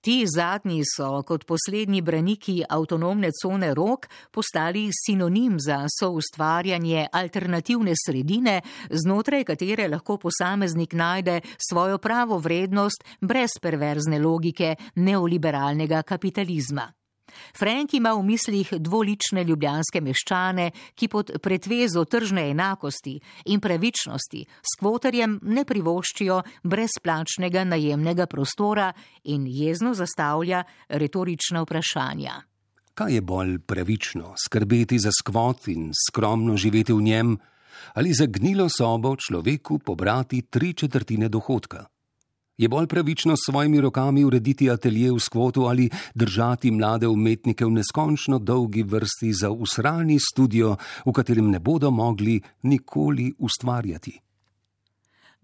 Ti 0.00 0.24
zadnji 0.26 0.82
so 0.96 1.22
kot 1.26 1.44
poslednji 1.46 2.02
braniki 2.02 2.62
avtonomne 2.68 3.30
cone 3.42 3.74
rok 3.74 4.06
postali 4.30 4.90
sinonim 4.92 5.56
za 5.60 5.86
soustvarjanje 6.00 7.06
alternativne 7.12 7.92
sredine, 8.06 8.60
znotraj 8.90 9.44
katere 9.44 9.88
lahko 9.88 10.16
posameznik 10.16 10.92
najde 10.92 11.40
svojo 11.70 11.98
pravo 11.98 12.38
vrednost 12.38 13.04
brez 13.20 13.58
perverzne 13.62 14.18
logike 14.18 14.76
neoliberalnega 14.94 16.02
kapitalizma. 16.02 16.92
Frank 17.56 17.94
ima 17.94 18.12
v 18.12 18.22
mislih 18.22 18.72
dvolične 18.78 19.44
ljubljanske 19.44 20.00
meščane, 20.00 20.70
ki 20.94 21.08
pod 21.08 21.30
pretvezo 21.42 22.04
tržne 22.04 22.50
enakosti 22.50 23.16
in 23.52 23.60
pravičnosti 23.60 24.44
s 24.62 24.78
kvotarjem 24.80 25.38
ne 25.42 25.64
privoščijo 25.64 26.42
brezplačnega 26.62 27.64
najemnega 27.64 28.26
prostora 28.26 28.92
in 29.24 29.46
jezno 29.46 29.94
zastavlja 29.94 30.64
retorična 30.88 31.62
vprašanja. 31.62 32.42
Kaj 32.96 33.12
je 33.14 33.20
bolj 33.20 33.58
pravično, 33.58 34.34
skrbeti 34.40 34.98
za 34.98 35.10
skvot 35.12 35.68
in 35.68 35.90
skromno 35.92 36.56
živeti 36.56 36.92
v 36.92 37.02
njem, 37.02 37.36
ali 37.94 38.12
za 38.12 38.26
gnilo 38.26 38.68
sobo 38.68 39.16
človeku 39.16 39.78
pobrati 39.78 40.42
tri 40.42 40.72
četrtine 40.72 41.28
dohodka? 41.28 41.86
Je 42.58 42.68
bolj 42.68 42.86
pravično 42.86 43.36
s 43.36 43.50
svojimi 43.50 43.80
rokami 43.80 44.24
urediti 44.24 44.70
atelje 44.70 45.12
v 45.12 45.20
skvotu 45.20 45.66
ali 45.68 45.90
držati 46.14 46.70
mlade 46.70 47.06
umetnike 47.06 47.64
v 47.64 47.70
neskončno 47.70 48.38
dolgi 48.38 48.82
vrsti 48.82 49.32
za 49.32 49.50
usrani 49.50 50.18
studio, 50.32 50.76
v 51.06 51.12
katerem 51.12 51.50
ne 51.50 51.58
bodo 51.58 51.90
mogli 51.90 52.40
nikoli 52.62 53.34
ustvarjati? 53.38 54.25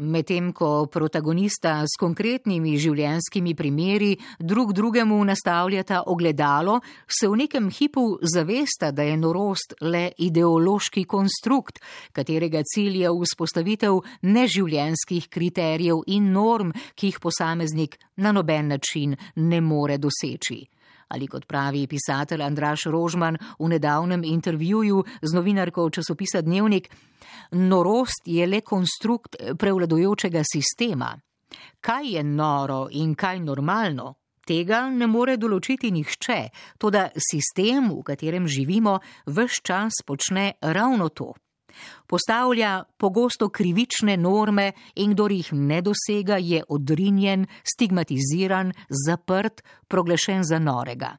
Medtem 0.02 0.50
ko 0.52 0.86
protagonista 0.90 1.76
s 1.86 1.94
konkretnimi 2.00 2.74
življenjskimi 2.80 3.54
primeri 3.54 4.16
drug 4.40 4.72
drugemu 4.74 5.20
nastavljata 5.28 6.02
ogledalo, 6.10 6.80
se 7.06 7.28
v 7.30 7.38
nekem 7.44 7.70
hipu 7.70 8.18
zavesta, 8.34 8.90
da 8.90 9.06
je 9.06 9.16
norost 9.16 9.76
le 9.80 10.08
ideološki 10.18 11.04
konstrukt, 11.06 11.78
katerega 12.12 12.64
cilj 12.66 13.04
je 13.04 13.14
vzpostavitev 13.14 14.00
neživljenjskih 14.26 15.30
kriterijev 15.30 16.02
in 16.10 16.32
norm, 16.34 16.74
ki 16.98 17.12
jih 17.12 17.22
posameznik 17.22 17.98
na 18.16 18.34
noben 18.34 18.74
način 18.74 19.14
ne 19.36 19.60
more 19.60 20.00
doseči 20.02 20.64
ali 21.08 21.26
kot 21.26 21.46
pravi 21.46 21.86
pisatelj 21.86 22.42
Andraš 22.42 22.86
Rožman 22.86 23.38
v 23.58 23.68
nedavnem 23.68 24.24
intervjuju 24.24 25.04
z 25.22 25.34
novinarko 25.34 25.90
časopisa 25.90 26.40
Dnevnik, 26.40 26.88
norost 27.52 28.26
je 28.26 28.46
le 28.46 28.60
konstrukt 28.60 29.36
prevladojočega 29.58 30.42
sistema. 30.52 31.12
Kaj 31.80 32.16
je 32.16 32.24
noro 32.24 32.88
in 32.90 33.14
kaj 33.14 33.40
normalno? 33.40 34.14
Tega 34.46 34.88
ne 34.90 35.06
more 35.06 35.36
določiti 35.38 35.92
nihče, 35.94 36.38
toda 36.78 37.08
sistem, 37.14 37.92
v 37.94 38.02
katerem 38.02 38.48
živimo, 38.50 38.98
vse 39.26 39.62
čas 39.62 40.02
počne 40.06 40.52
ravno 40.60 41.08
to. 41.14 41.30
Postavlja 42.06 42.84
pogosto 42.96 43.48
krivične 43.48 44.16
norme 44.16 44.72
in 44.94 45.12
kdo 45.12 45.28
jih 45.28 45.52
ne 45.52 45.82
dosega, 45.82 46.36
je 46.36 46.62
odrinjen, 46.68 47.46
stigmatiziran, 47.74 48.72
zaprt, 49.06 49.62
proglašen 49.88 50.44
za 50.44 50.58
norega. 50.58 51.16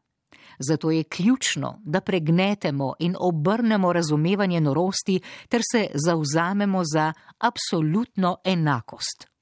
Zato 0.59 0.91
je 0.91 1.03
ključno, 1.03 1.79
da 1.85 2.01
pregnetemo 2.01 2.93
in 2.99 3.15
obrnemo 3.19 3.93
razumevanje 3.93 4.61
norosti 4.61 5.19
ter 5.49 5.61
se 5.71 5.87
zauzamemo 5.93 6.81
za 6.93 7.13
absolutno 7.37 8.37
enakost. 8.43 9.32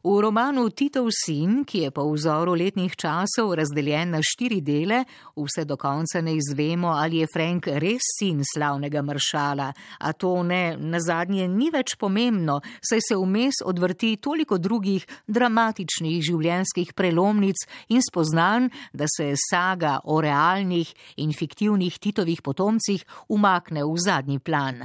V 0.00 0.16
romanu 0.16 0.70
Titov 0.72 1.12
sin, 1.12 1.60
ki 1.68 1.84
je 1.84 1.90
po 1.92 2.06
vzoru 2.08 2.54
letnih 2.56 2.96
časov 2.96 3.52
razdeljen 3.52 4.14
na 4.16 4.22
štiri 4.24 4.62
dele, 4.64 5.02
vse 5.36 5.66
do 5.68 5.76
konca 5.76 6.22
ne 6.24 6.32
izvemo, 6.40 6.88
ali 6.96 7.18
je 7.20 7.26
Frank 7.28 7.66
res 7.68 8.00
sin 8.16 8.40
slavnega 8.40 9.02
maršala, 9.04 9.66
a 10.00 10.12
to 10.16 10.40
ne 10.40 10.72
na 10.80 10.96
zadnje 11.04 11.44
ni 11.52 11.68
več 11.68 11.98
pomembno, 12.00 12.62
saj 12.80 13.02
se 13.10 13.18
vmes 13.20 13.60
odvrti 13.60 14.14
toliko 14.16 14.56
drugih 14.56 15.04
dramatičnih 15.28 16.16
življenjskih 16.24 16.94
prelomnic 16.96 17.60
in 17.92 18.00
spoznan, 18.00 18.70
da 18.96 19.04
se 19.04 19.34
saga 19.36 19.98
o 20.08 20.16
realnih 20.24 20.88
in 21.20 21.36
fiktivnih 21.36 22.00
Titovih 22.00 22.40
potomcih 22.40 23.04
umakne 23.28 23.84
v 23.84 24.00
zadnji 24.00 24.40
plan. 24.40 24.80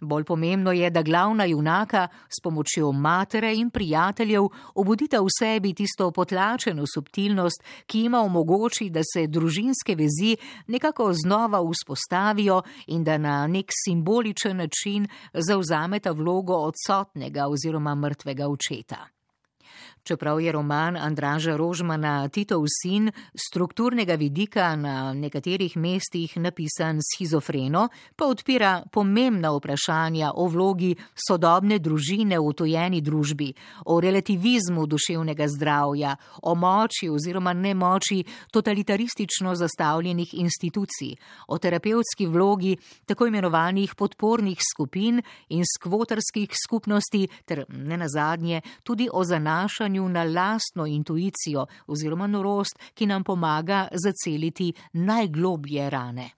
Bolj 0.00 0.24
pomembno 0.24 0.72
je, 0.72 0.90
da 0.90 1.02
glavna 1.02 1.44
junaka 1.44 2.08
s 2.28 2.42
pomočjo 2.42 2.92
matere 2.92 3.54
in 3.54 3.70
prijateljev 3.70 4.48
obudita 4.74 5.20
v 5.20 5.32
sebi 5.38 5.74
tisto 5.74 6.10
potlačeno 6.10 6.84
subtilnost, 6.94 7.62
ki 7.86 8.04
ima 8.04 8.20
omogoči, 8.20 8.90
da 8.90 9.00
se 9.14 9.26
družinske 9.26 9.96
vezi 9.96 10.36
nekako 10.66 11.12
znova 11.12 11.60
vzpostavijo 11.70 12.62
in 12.86 13.04
da 13.04 13.18
na 13.18 13.46
nek 13.46 13.72
simboličen 13.84 14.56
način 14.56 15.08
zauzameta 15.32 16.10
vlogo 16.10 16.54
odsotnega 16.54 17.46
oziroma 17.48 17.94
mrtvega 17.94 18.48
očeta. 18.48 19.15
Čeprav 20.06 20.40
je 20.40 20.52
roman 20.52 20.96
Andraža 20.96 21.56
Rožmana 21.56 22.28
Titov 22.28 22.62
sin 22.82 23.10
strukturnega 23.34 24.14
vidika 24.14 24.76
na 24.76 25.14
nekaterih 25.14 25.76
mestih 25.76 26.36
napisan 26.36 27.00
schizofreno, 27.02 27.88
pa 28.16 28.28
odpira 28.30 28.84
pomembna 28.92 29.50
vprašanja 29.50 30.30
o 30.34 30.46
vlogi 30.46 30.92
sodobne 31.28 31.80
družine 31.82 32.38
v 32.38 32.52
tojeni 32.54 33.00
družbi, 33.02 33.48
o 33.90 33.96
relativizmu 34.00 34.86
duševnega 34.86 35.48
zdravja, 35.48 36.14
o 36.42 36.54
moči 36.54 37.10
oziroma 37.10 37.52
nemoči 37.52 38.22
totalitaristično 38.54 39.56
zastavljenih 39.58 40.34
institucij, 40.38 41.16
o 41.48 41.58
terapevtski 41.58 42.26
vlogi 42.26 42.76
tako 43.06 43.26
imenovanih 43.26 43.98
podpornih 43.98 44.62
skupin 44.70 45.18
in 45.48 45.66
skvotarskih 45.66 46.54
skupnosti 46.54 47.26
ter 47.44 47.64
ne 47.68 47.96
nazadnje 47.96 48.62
tudi 48.84 49.10
o 49.12 49.24
zanašanju 49.24 49.95
stanju 49.96 50.08
na 50.08 50.24
lastno 50.24 50.86
intuicijo 50.86 51.66
oziroma 51.86 52.26
norost, 52.26 52.78
ki 52.94 53.06
nam 53.06 53.24
pomaga 53.24 53.88
zaceliti 53.92 54.72
najgloblje 54.92 55.90
rane. 55.90 56.30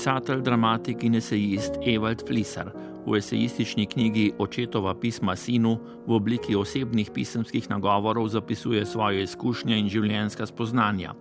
Pisatelj, 0.00 0.40
dramatik 0.40 1.02
in 1.04 1.18
esejist 1.18 1.74
Ewald 1.84 2.22
Flisser 2.24 2.70
v 3.04 3.18
esejistični 3.18 3.84
knjigi 3.86 4.30
Očetova 4.38 4.94
pisma 4.96 5.34
sinu 5.36 5.74
v 6.06 6.14
obliki 6.16 6.56
osebnih 6.56 7.10
pisemskih 7.12 7.68
nagovorov 7.68 8.28
zapisuje 8.32 8.86
svoje 8.86 9.26
izkušnje 9.28 9.76
in 9.76 9.92
življenjska 9.92 10.46
spoznanja, 10.48 11.12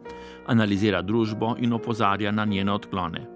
analizira 0.48 1.02
družbo 1.02 1.58
in 1.60 1.76
opozarja 1.76 2.32
na 2.32 2.46
njene 2.46 2.72
odklone. 2.72 3.28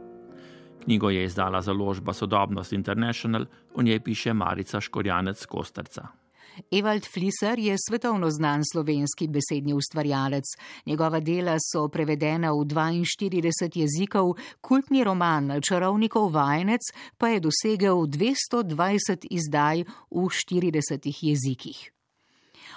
Knjigo 0.85 1.11
je 1.11 1.27
izdala 1.27 1.61
založba 1.61 2.13
Sodobnost 2.13 2.71
International, 2.73 3.43
v 3.75 3.83
njej 3.83 3.99
piše 3.99 4.33
Marica 4.33 4.79
Škorjanec 4.79 5.45
Kosterca. 5.45 6.22
Evald 6.71 7.05
Fliser 7.13 7.59
je 7.59 7.75
svetovno 7.87 8.29
znan 8.31 8.61
slovenski 8.71 9.27
besedni 9.27 9.73
ustvarjalec. 9.73 10.43
Njegova 10.85 11.19
dela 11.19 11.57
so 11.59 11.87
prevedena 11.87 12.51
v 12.51 12.65
42 12.65 13.79
jezikov, 13.79 14.35
kultni 14.61 15.03
roman 15.03 15.61
Čarovnikov 15.61 16.31
vajenec 16.31 16.81
pa 17.17 17.27
je 17.27 17.39
dosegel 17.39 17.95
220 17.95 19.27
izdaj 19.29 19.83
v 20.11 20.27
40 20.29 21.11
jezikih. 21.21 21.91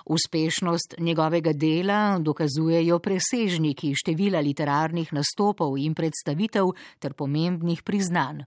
Uspešnost 0.07 0.95
njegovega 0.99 1.53
dela 1.53 2.19
dokazujejo 2.19 2.99
presežniki 2.99 3.95
števila 3.95 4.41
literarnih 4.41 5.13
nastopov 5.13 5.79
in 5.79 5.95
predstavitev 5.95 6.71
ter 6.99 7.15
pomembnih 7.15 7.83
priznanj. 7.83 8.45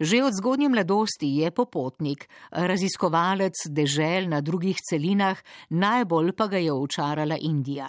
Že 0.00 0.24
od 0.24 0.32
zgodnje 0.40 0.68
mladosti 0.68 1.28
je 1.40 1.50
popotnik, 1.50 2.28
raziskovalec 2.50 3.68
dežel 3.68 4.28
na 4.28 4.40
drugih 4.40 4.76
celinah, 4.80 5.38
najbolj 5.70 6.32
pa 6.32 6.46
ga 6.46 6.58
je 6.58 6.72
očarala 6.72 7.36
Indija. 7.40 7.88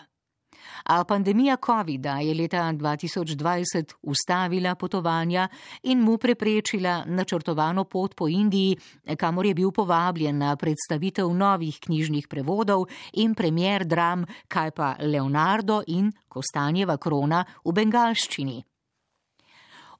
A 0.85 1.03
pandemija 1.03 1.57
COVID-a 1.65 2.19
je 2.19 2.33
leta 2.33 2.71
2020 2.73 3.93
ustavila 4.01 4.75
potovanja 4.75 5.47
in 5.83 5.99
mu 5.99 6.17
preprečila 6.17 7.03
načrtovano 7.05 7.83
pot 7.83 8.15
po 8.15 8.27
Indiji, 8.27 8.77
kamor 9.17 9.45
je 9.45 9.53
bil 9.53 9.71
povabljen 9.71 10.37
na 10.37 10.55
predstavitev 10.55 11.33
novih 11.33 11.79
knjižnih 11.79 12.27
prevodov 12.27 12.87
in 13.13 13.35
premjer 13.35 13.85
dram 13.85 14.25
Kaj 14.47 14.71
pa 14.71 14.95
Leonardo 14.99 15.81
in 15.87 16.11
Kostanjeva 16.27 16.97
krona 16.97 17.45
v 17.65 17.71
bengalščini. 17.71 18.63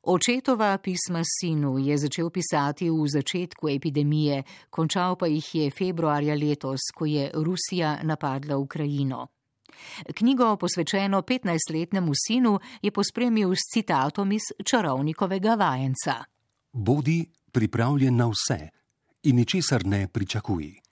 Očetova 0.09 0.77
pisma 0.77 1.19
sinu 1.19 1.77
je 1.79 1.97
začel 1.97 2.29
pisati 2.29 2.87
v 2.89 3.07
začetku 3.11 3.67
epidemije, 3.67 4.43
končal 4.69 5.17
pa 5.19 5.27
jih 5.27 5.55
je 5.55 5.71
februarja 5.71 6.35
letos, 6.35 6.79
ko 6.95 7.05
je 7.05 7.27
Rusija 7.35 7.99
napadla 8.03 8.55
Ukrajino. 8.57 9.27
Knjigo, 10.15 10.55
posvečeno 10.55 11.21
15-letnemu 11.21 12.13
sinu, 12.15 12.59
je 12.81 12.91
pospremil 12.91 13.51
s 13.51 13.67
citatom 13.73 14.31
iz 14.31 14.47
čarovnikovega 14.63 15.59
vajenca: 15.59 16.23
Bodi 16.71 17.25
pripravljen 17.51 18.15
na 18.15 18.31
vse 18.31 18.69
in 19.23 19.35
ničesar 19.35 19.85
ne 19.85 20.07
pričakuj. 20.07 20.86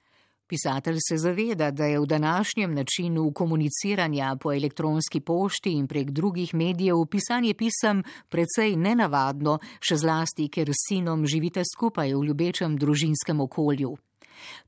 Pisatelj 0.47 0.97
se 1.09 1.17
zaveda, 1.17 1.71
da 1.71 1.85
je 1.85 1.99
v 1.99 2.05
današnjem 2.05 2.73
načinu 2.73 3.31
komuniciranja 3.31 4.35
po 4.41 4.53
elektronski 4.53 5.19
pošti 5.19 5.71
in 5.71 5.87
prek 5.87 6.11
drugih 6.11 6.53
medijev 6.53 7.05
pisanje 7.11 7.53
pisem 7.53 8.03
precej 8.29 8.75
nenavadno, 8.75 9.57
še 9.81 9.97
zlasti, 9.97 10.45
ker 10.49 10.69
s 10.69 10.85
sinom 10.89 11.25
živite 11.25 11.63
skupaj 11.65 12.13
v 12.13 12.21
ljubečem 12.27 12.77
družinskem 12.77 13.41
okolju. 13.41 13.95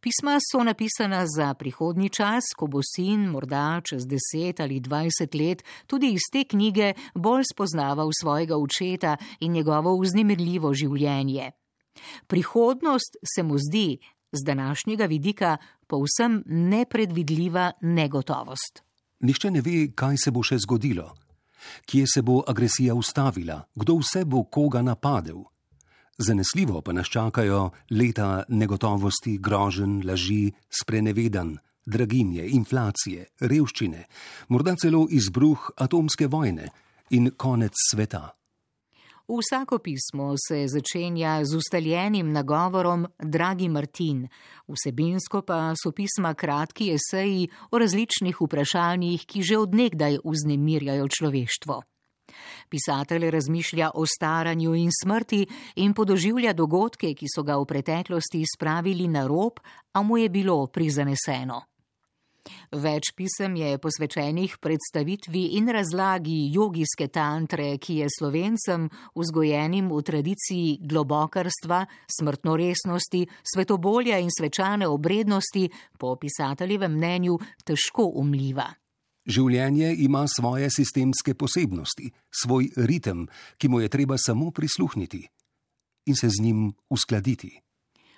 Pisma 0.01 0.39
so 0.41 0.63
napisana 0.63 1.25
za 1.27 1.53
prihodnji 1.53 2.09
čas, 2.09 2.49
ko 2.57 2.67
bo 2.67 2.81
sin 2.81 3.29
morda 3.29 3.81
čez 3.85 4.07
deset 4.09 4.59
ali 4.59 4.79
dvajset 4.79 5.35
let 5.35 5.63
tudi 5.85 6.09
iz 6.17 6.25
te 6.33 6.43
knjige 6.43 6.93
bolj 7.13 7.43
spoznaval 7.53 8.09
svojega 8.21 8.57
očeta 8.57 9.17
in 9.39 9.51
njegovo 9.51 9.93
vznemirljivo 10.01 10.73
življenje. 10.73 11.51
Prihodnost 12.27 13.17
se 13.35 13.43
mu 13.43 13.57
zdi, 13.57 13.99
z 14.31 14.43
današnjega 14.45 15.05
vidika, 15.05 15.57
povsem 15.87 16.43
nepredvidljiva 16.45 17.71
negotovost. 17.81 18.83
Nihče 19.19 19.51
ne 19.51 19.61
ve, 19.61 19.87
kaj 19.95 20.17
se 20.23 20.31
bo 20.31 20.43
še 20.43 20.59
zgodilo, 20.61 21.09
kje 21.85 22.05
se 22.13 22.21
bo 22.21 22.43
agresija 22.47 22.95
ustavila, 22.95 23.63
kdo 23.75 23.97
vse 24.01 24.25
bo 24.25 24.43
koga 24.43 24.81
napadel. 24.81 25.41
Zanesljivo 26.17 26.81
pa 26.81 26.93
nas 26.93 27.07
čakajo 27.07 27.69
leta 27.89 28.43
negotovosti, 28.49 29.37
grožen, 29.37 30.01
laži, 30.05 30.51
sprenevedan, 30.69 31.57
draginje, 31.85 32.47
inflacije, 32.57 33.25
revščine, 33.39 34.05
morda 34.49 34.75
celo 34.81 35.05
izbruh 35.09 35.69
atomske 35.77 36.27
vojne 36.27 36.69
in 37.09 37.31
konec 37.37 37.73
sveta. 37.91 38.36
Vsako 39.27 39.79
pismo 39.79 40.33
se 40.47 40.67
začenja 40.67 41.41
z 41.43 41.55
ustaljenim 41.55 42.31
nagovorom 42.31 43.07
Dragi 43.19 43.69
Martin, 43.69 44.27
vsebinsko 44.67 45.41
pa 45.41 45.73
so 45.75 45.91
pisma 45.91 46.31
kratki 46.33 46.93
eseji 46.95 47.49
o 47.71 47.79
različnih 47.79 48.39
vprašanjih, 48.41 49.25
ki 49.27 49.43
že 49.43 49.57
odnegdaj 49.57 50.17
vznemirjajo 50.23 51.07
človeštvo. 51.07 51.81
Pisatelj 52.69 53.29
razmišlja 53.31 53.91
o 53.95 54.05
staranju 54.05 54.75
in 54.75 54.95
smrti 55.03 55.43
in 55.75 55.93
podoživlja 55.93 56.53
dogodke, 56.53 57.11
ki 57.11 57.27
so 57.27 57.43
ga 57.43 57.59
v 57.59 57.67
preteklosti 57.67 58.45
spravili 58.47 59.11
na 59.11 59.27
rob, 59.27 59.59
a 59.91 60.03
mu 60.07 60.23
je 60.23 60.29
bilo 60.29 60.67
prizaneseno. 60.67 61.61
Več 62.71 63.11
pisem 63.15 63.55
je 63.55 63.77
posvečenih 63.81 64.57
predstavitvi 64.61 65.43
in 65.57 65.69
razlagi 65.73 66.49
jogijske 66.53 67.07
tantre, 67.07 67.77
ki 67.77 68.01
je 68.01 68.09
slovencem, 68.17 68.89
vzgojenim 69.15 69.91
v 69.91 70.01
tradiciji 70.01 70.79
globokarstva, 70.81 71.85
smrtnoresnosti, 72.19 73.25
svetobolja 73.53 74.19
in 74.19 74.33
svečane 74.33 74.87
obrednosti, 74.87 75.67
po 75.97 76.15
pisateljevem 76.15 76.97
mnenju 76.97 77.37
težko 77.65 78.11
umljiva. 78.15 78.67
Življenje 79.27 79.91
ima 80.07 80.23
svoje 80.31 80.69
sistemske 80.71 81.33
posebnosti, 81.35 82.13
svoj 82.31 82.69
ritem, 82.87 83.25
ki 83.59 83.67
mu 83.67 83.81
je 83.83 83.91
treba 83.91 84.15
samo 84.15 84.51
prisluhniti 84.51 85.25
in 86.07 86.15
se 86.15 86.29
z 86.31 86.43
njim 86.43 86.71
uskladiti. 86.89 87.66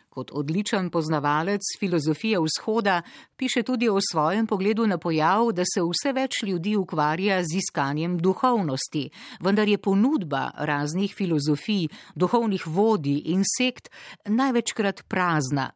Kot 0.09 0.31
odličen 0.33 0.89
poznavalec 0.89 1.61
filozofije 1.79 2.39
vzhoda, 2.41 3.01
piše 3.37 3.63
tudi 3.63 3.89
o 3.89 3.99
svojem 4.11 4.47
pogledu 4.47 4.87
na 4.87 4.97
pojav, 4.97 5.51
da 5.51 5.63
se 5.73 5.81
vse 5.81 6.13
več 6.13 6.43
ljudi 6.43 6.75
ukvarja 6.75 7.43
z 7.43 7.57
iskanjem 7.61 8.17
duhovnosti, 8.17 9.09
vendar 9.39 9.67
je 9.67 9.77
ponudba 9.77 10.49
raznih 10.57 11.13
filozofij, 11.15 11.87
duhovnih 12.15 12.67
vodij 12.67 13.21
in 13.25 13.43
sekt 13.57 13.89
največkrat 14.25 15.03
prazna. 15.07 15.71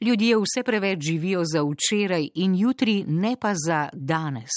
Ljudje 0.00 0.36
vse 0.36 0.62
preveč 0.64 1.04
živijo 1.04 1.44
za 1.44 1.62
včeraj 1.62 2.30
in 2.34 2.54
jutri, 2.54 3.04
ne 3.06 3.36
pa 3.40 3.54
za 3.54 3.88
danes. 3.92 4.52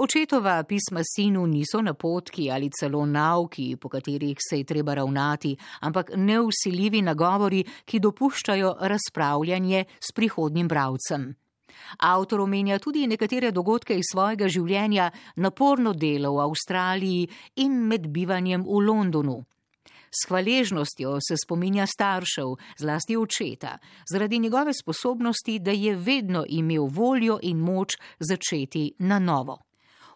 Očetova 0.00 0.62
pisma 0.62 1.00
sinu 1.02 1.46
niso 1.46 1.80
napotki 1.82 2.50
ali 2.50 2.70
celo 2.70 3.06
nauki, 3.06 3.76
po 3.76 3.88
katerih 3.88 4.36
se 4.38 4.58
je 4.58 4.64
treba 4.64 4.94
ravnati, 4.94 5.56
ampak 5.80 6.12
neusiljivi 6.14 7.02
nagovori, 7.02 7.64
ki 7.84 7.98
dopuščajo 7.98 8.76
razpravljanje 8.80 9.84
s 9.98 10.14
prihodnim 10.14 10.68
bravcem. 10.68 11.34
Avtor 11.98 12.40
omenja 12.40 12.78
tudi 12.78 13.06
nekatere 13.10 13.50
dogodke 13.50 13.98
iz 13.98 14.12
svojega 14.12 14.46
življenja, 14.46 15.10
naporno 15.36 15.92
delo 15.92 16.36
v 16.36 16.46
Avstraliji 16.46 17.28
in 17.66 17.82
med 17.90 18.06
bivanjem 18.06 18.62
v 18.62 18.86
Londonu. 18.86 19.38
S 20.14 20.28
hvaležnostjo 20.30 21.18
se 21.20 21.34
spominja 21.42 21.90
staršev, 21.90 22.54
zlasti 22.78 23.16
očeta, 23.18 23.80
zaradi 24.06 24.38
njegove 24.38 24.72
sposobnosti, 24.78 25.58
da 25.58 25.74
je 25.74 25.96
vedno 25.96 26.44
imel 26.48 26.86
voljo 26.86 27.40
in 27.42 27.58
moč 27.58 27.98
začeti 28.20 28.92
na 28.98 29.18
novo. 29.18 29.64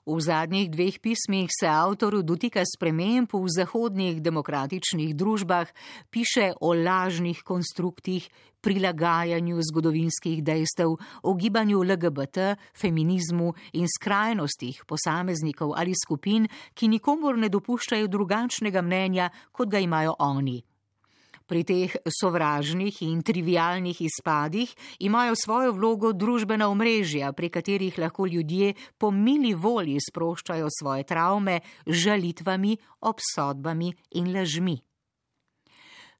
V 0.02 0.18
zadnjih 0.18 0.66
dveh 0.66 0.98
pismih 0.98 1.46
se 1.46 1.68
avtor 1.70 2.16
dotika 2.26 2.64
sprememb 2.66 3.30
v 3.30 3.46
zahodnih 3.46 4.18
demokratičnih 4.18 5.14
družbah, 5.14 5.70
piše 6.10 6.58
o 6.58 6.74
lažnih 6.74 7.38
konstruktih, 7.46 8.26
prilagajanju 8.58 9.62
zgodovinskih 9.62 10.42
dejstev, 10.42 10.98
o 11.22 11.34
gibanju 11.38 11.84
LGBT, 11.86 12.58
feminizmu 12.74 13.54
in 13.78 13.86
skrajnostih 13.86 14.82
posameznikov 14.90 15.78
ali 15.78 15.94
skupin, 15.94 16.50
ki 16.74 16.90
nikomor 16.90 17.38
ne 17.38 17.46
dopuščajo 17.46 18.10
drugačnega 18.10 18.82
mnenja, 18.82 19.30
kot 19.54 19.70
ga 19.70 19.78
imajo 19.78 20.18
oni. 20.18 20.58
Pri 21.46 21.64
teh 21.64 21.96
sovražnih 22.20 23.02
in 23.02 23.22
trivialnih 23.22 23.98
izpadih 24.00 24.70
imajo 25.00 25.34
svojo 25.36 25.72
vlogo 25.72 26.12
družbena 26.12 26.68
omrežja, 26.68 27.32
pri 27.32 27.50
katerih 27.50 27.98
lahko 27.98 28.26
ljudje 28.26 28.74
po 28.98 29.10
mili 29.10 29.54
volji 29.54 29.98
sproščajo 30.00 30.68
svoje 30.70 31.04
travme 31.04 31.60
z 31.86 31.92
žalitvami, 32.06 32.76
obsodbami 33.00 33.92
in 34.18 34.32
lažmi. 34.34 34.78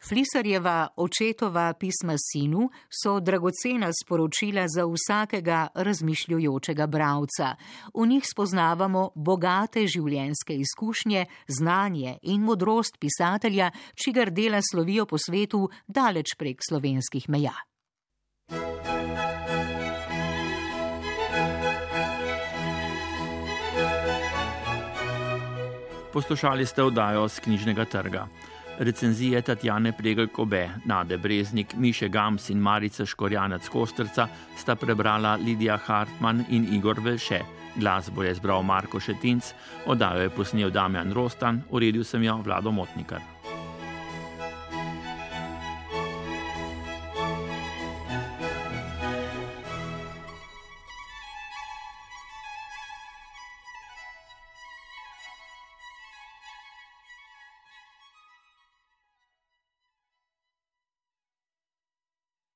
Flisarjeva 0.08 0.88
očetova 0.96 1.74
pisma 1.78 2.14
sinu 2.18 2.70
so 3.02 3.20
dragocena 3.20 3.90
sporočila 4.04 4.64
za 4.68 4.84
vsakega 4.86 5.68
razmišljujočega 5.74 6.86
bravca. 6.86 7.54
V 7.94 8.06
njih 8.06 8.24
spoznavamo 8.26 9.10
bogate 9.14 9.86
življenjske 9.86 10.56
izkušnje, 10.58 11.26
znanje 11.48 12.18
in 12.22 12.42
modrost 12.42 12.98
pisatelja, 12.98 13.70
čigar 13.94 14.30
dela 14.30 14.60
slovijo 14.70 15.06
po 15.06 15.18
svetu 15.18 15.68
daleč 15.86 16.34
prek 16.38 16.58
slovenskih 16.68 17.28
meja. 17.28 17.54
Poslušali 26.12 26.66
ste 26.66 26.82
oddajo 26.82 27.28
z 27.28 27.40
knjižnega 27.40 27.84
trga 27.84 28.26
recenzije 28.78 29.42
Tatjane 29.42 29.92
Pregel-Kobe, 29.92 30.68
Nade 30.84 31.18
Breznik, 31.18 31.74
Miše 31.74 32.08
Gams 32.08 32.50
in 32.50 32.58
Marica 32.58 33.06
Škorjanec 33.06 33.68
Kostrca 33.68 34.28
sta 34.56 34.74
prebrala 34.76 35.36
Lidija 35.36 35.76
Hartmann 35.76 36.44
in 36.50 36.74
Igor 36.74 37.00
Velše. 37.00 37.40
Glasbo 37.76 38.22
je 38.22 38.34
zbral 38.34 38.62
Marko 38.62 39.00
Šetinc, 39.00 39.52
oddajo 39.86 40.22
je 40.22 40.30
posnel 40.30 40.70
Damjan 40.70 41.12
Rostan, 41.12 41.62
uredil 41.70 42.04
sem 42.04 42.22
jo 42.22 42.36
Vlado 42.44 42.70
Motnikar. 42.70 43.41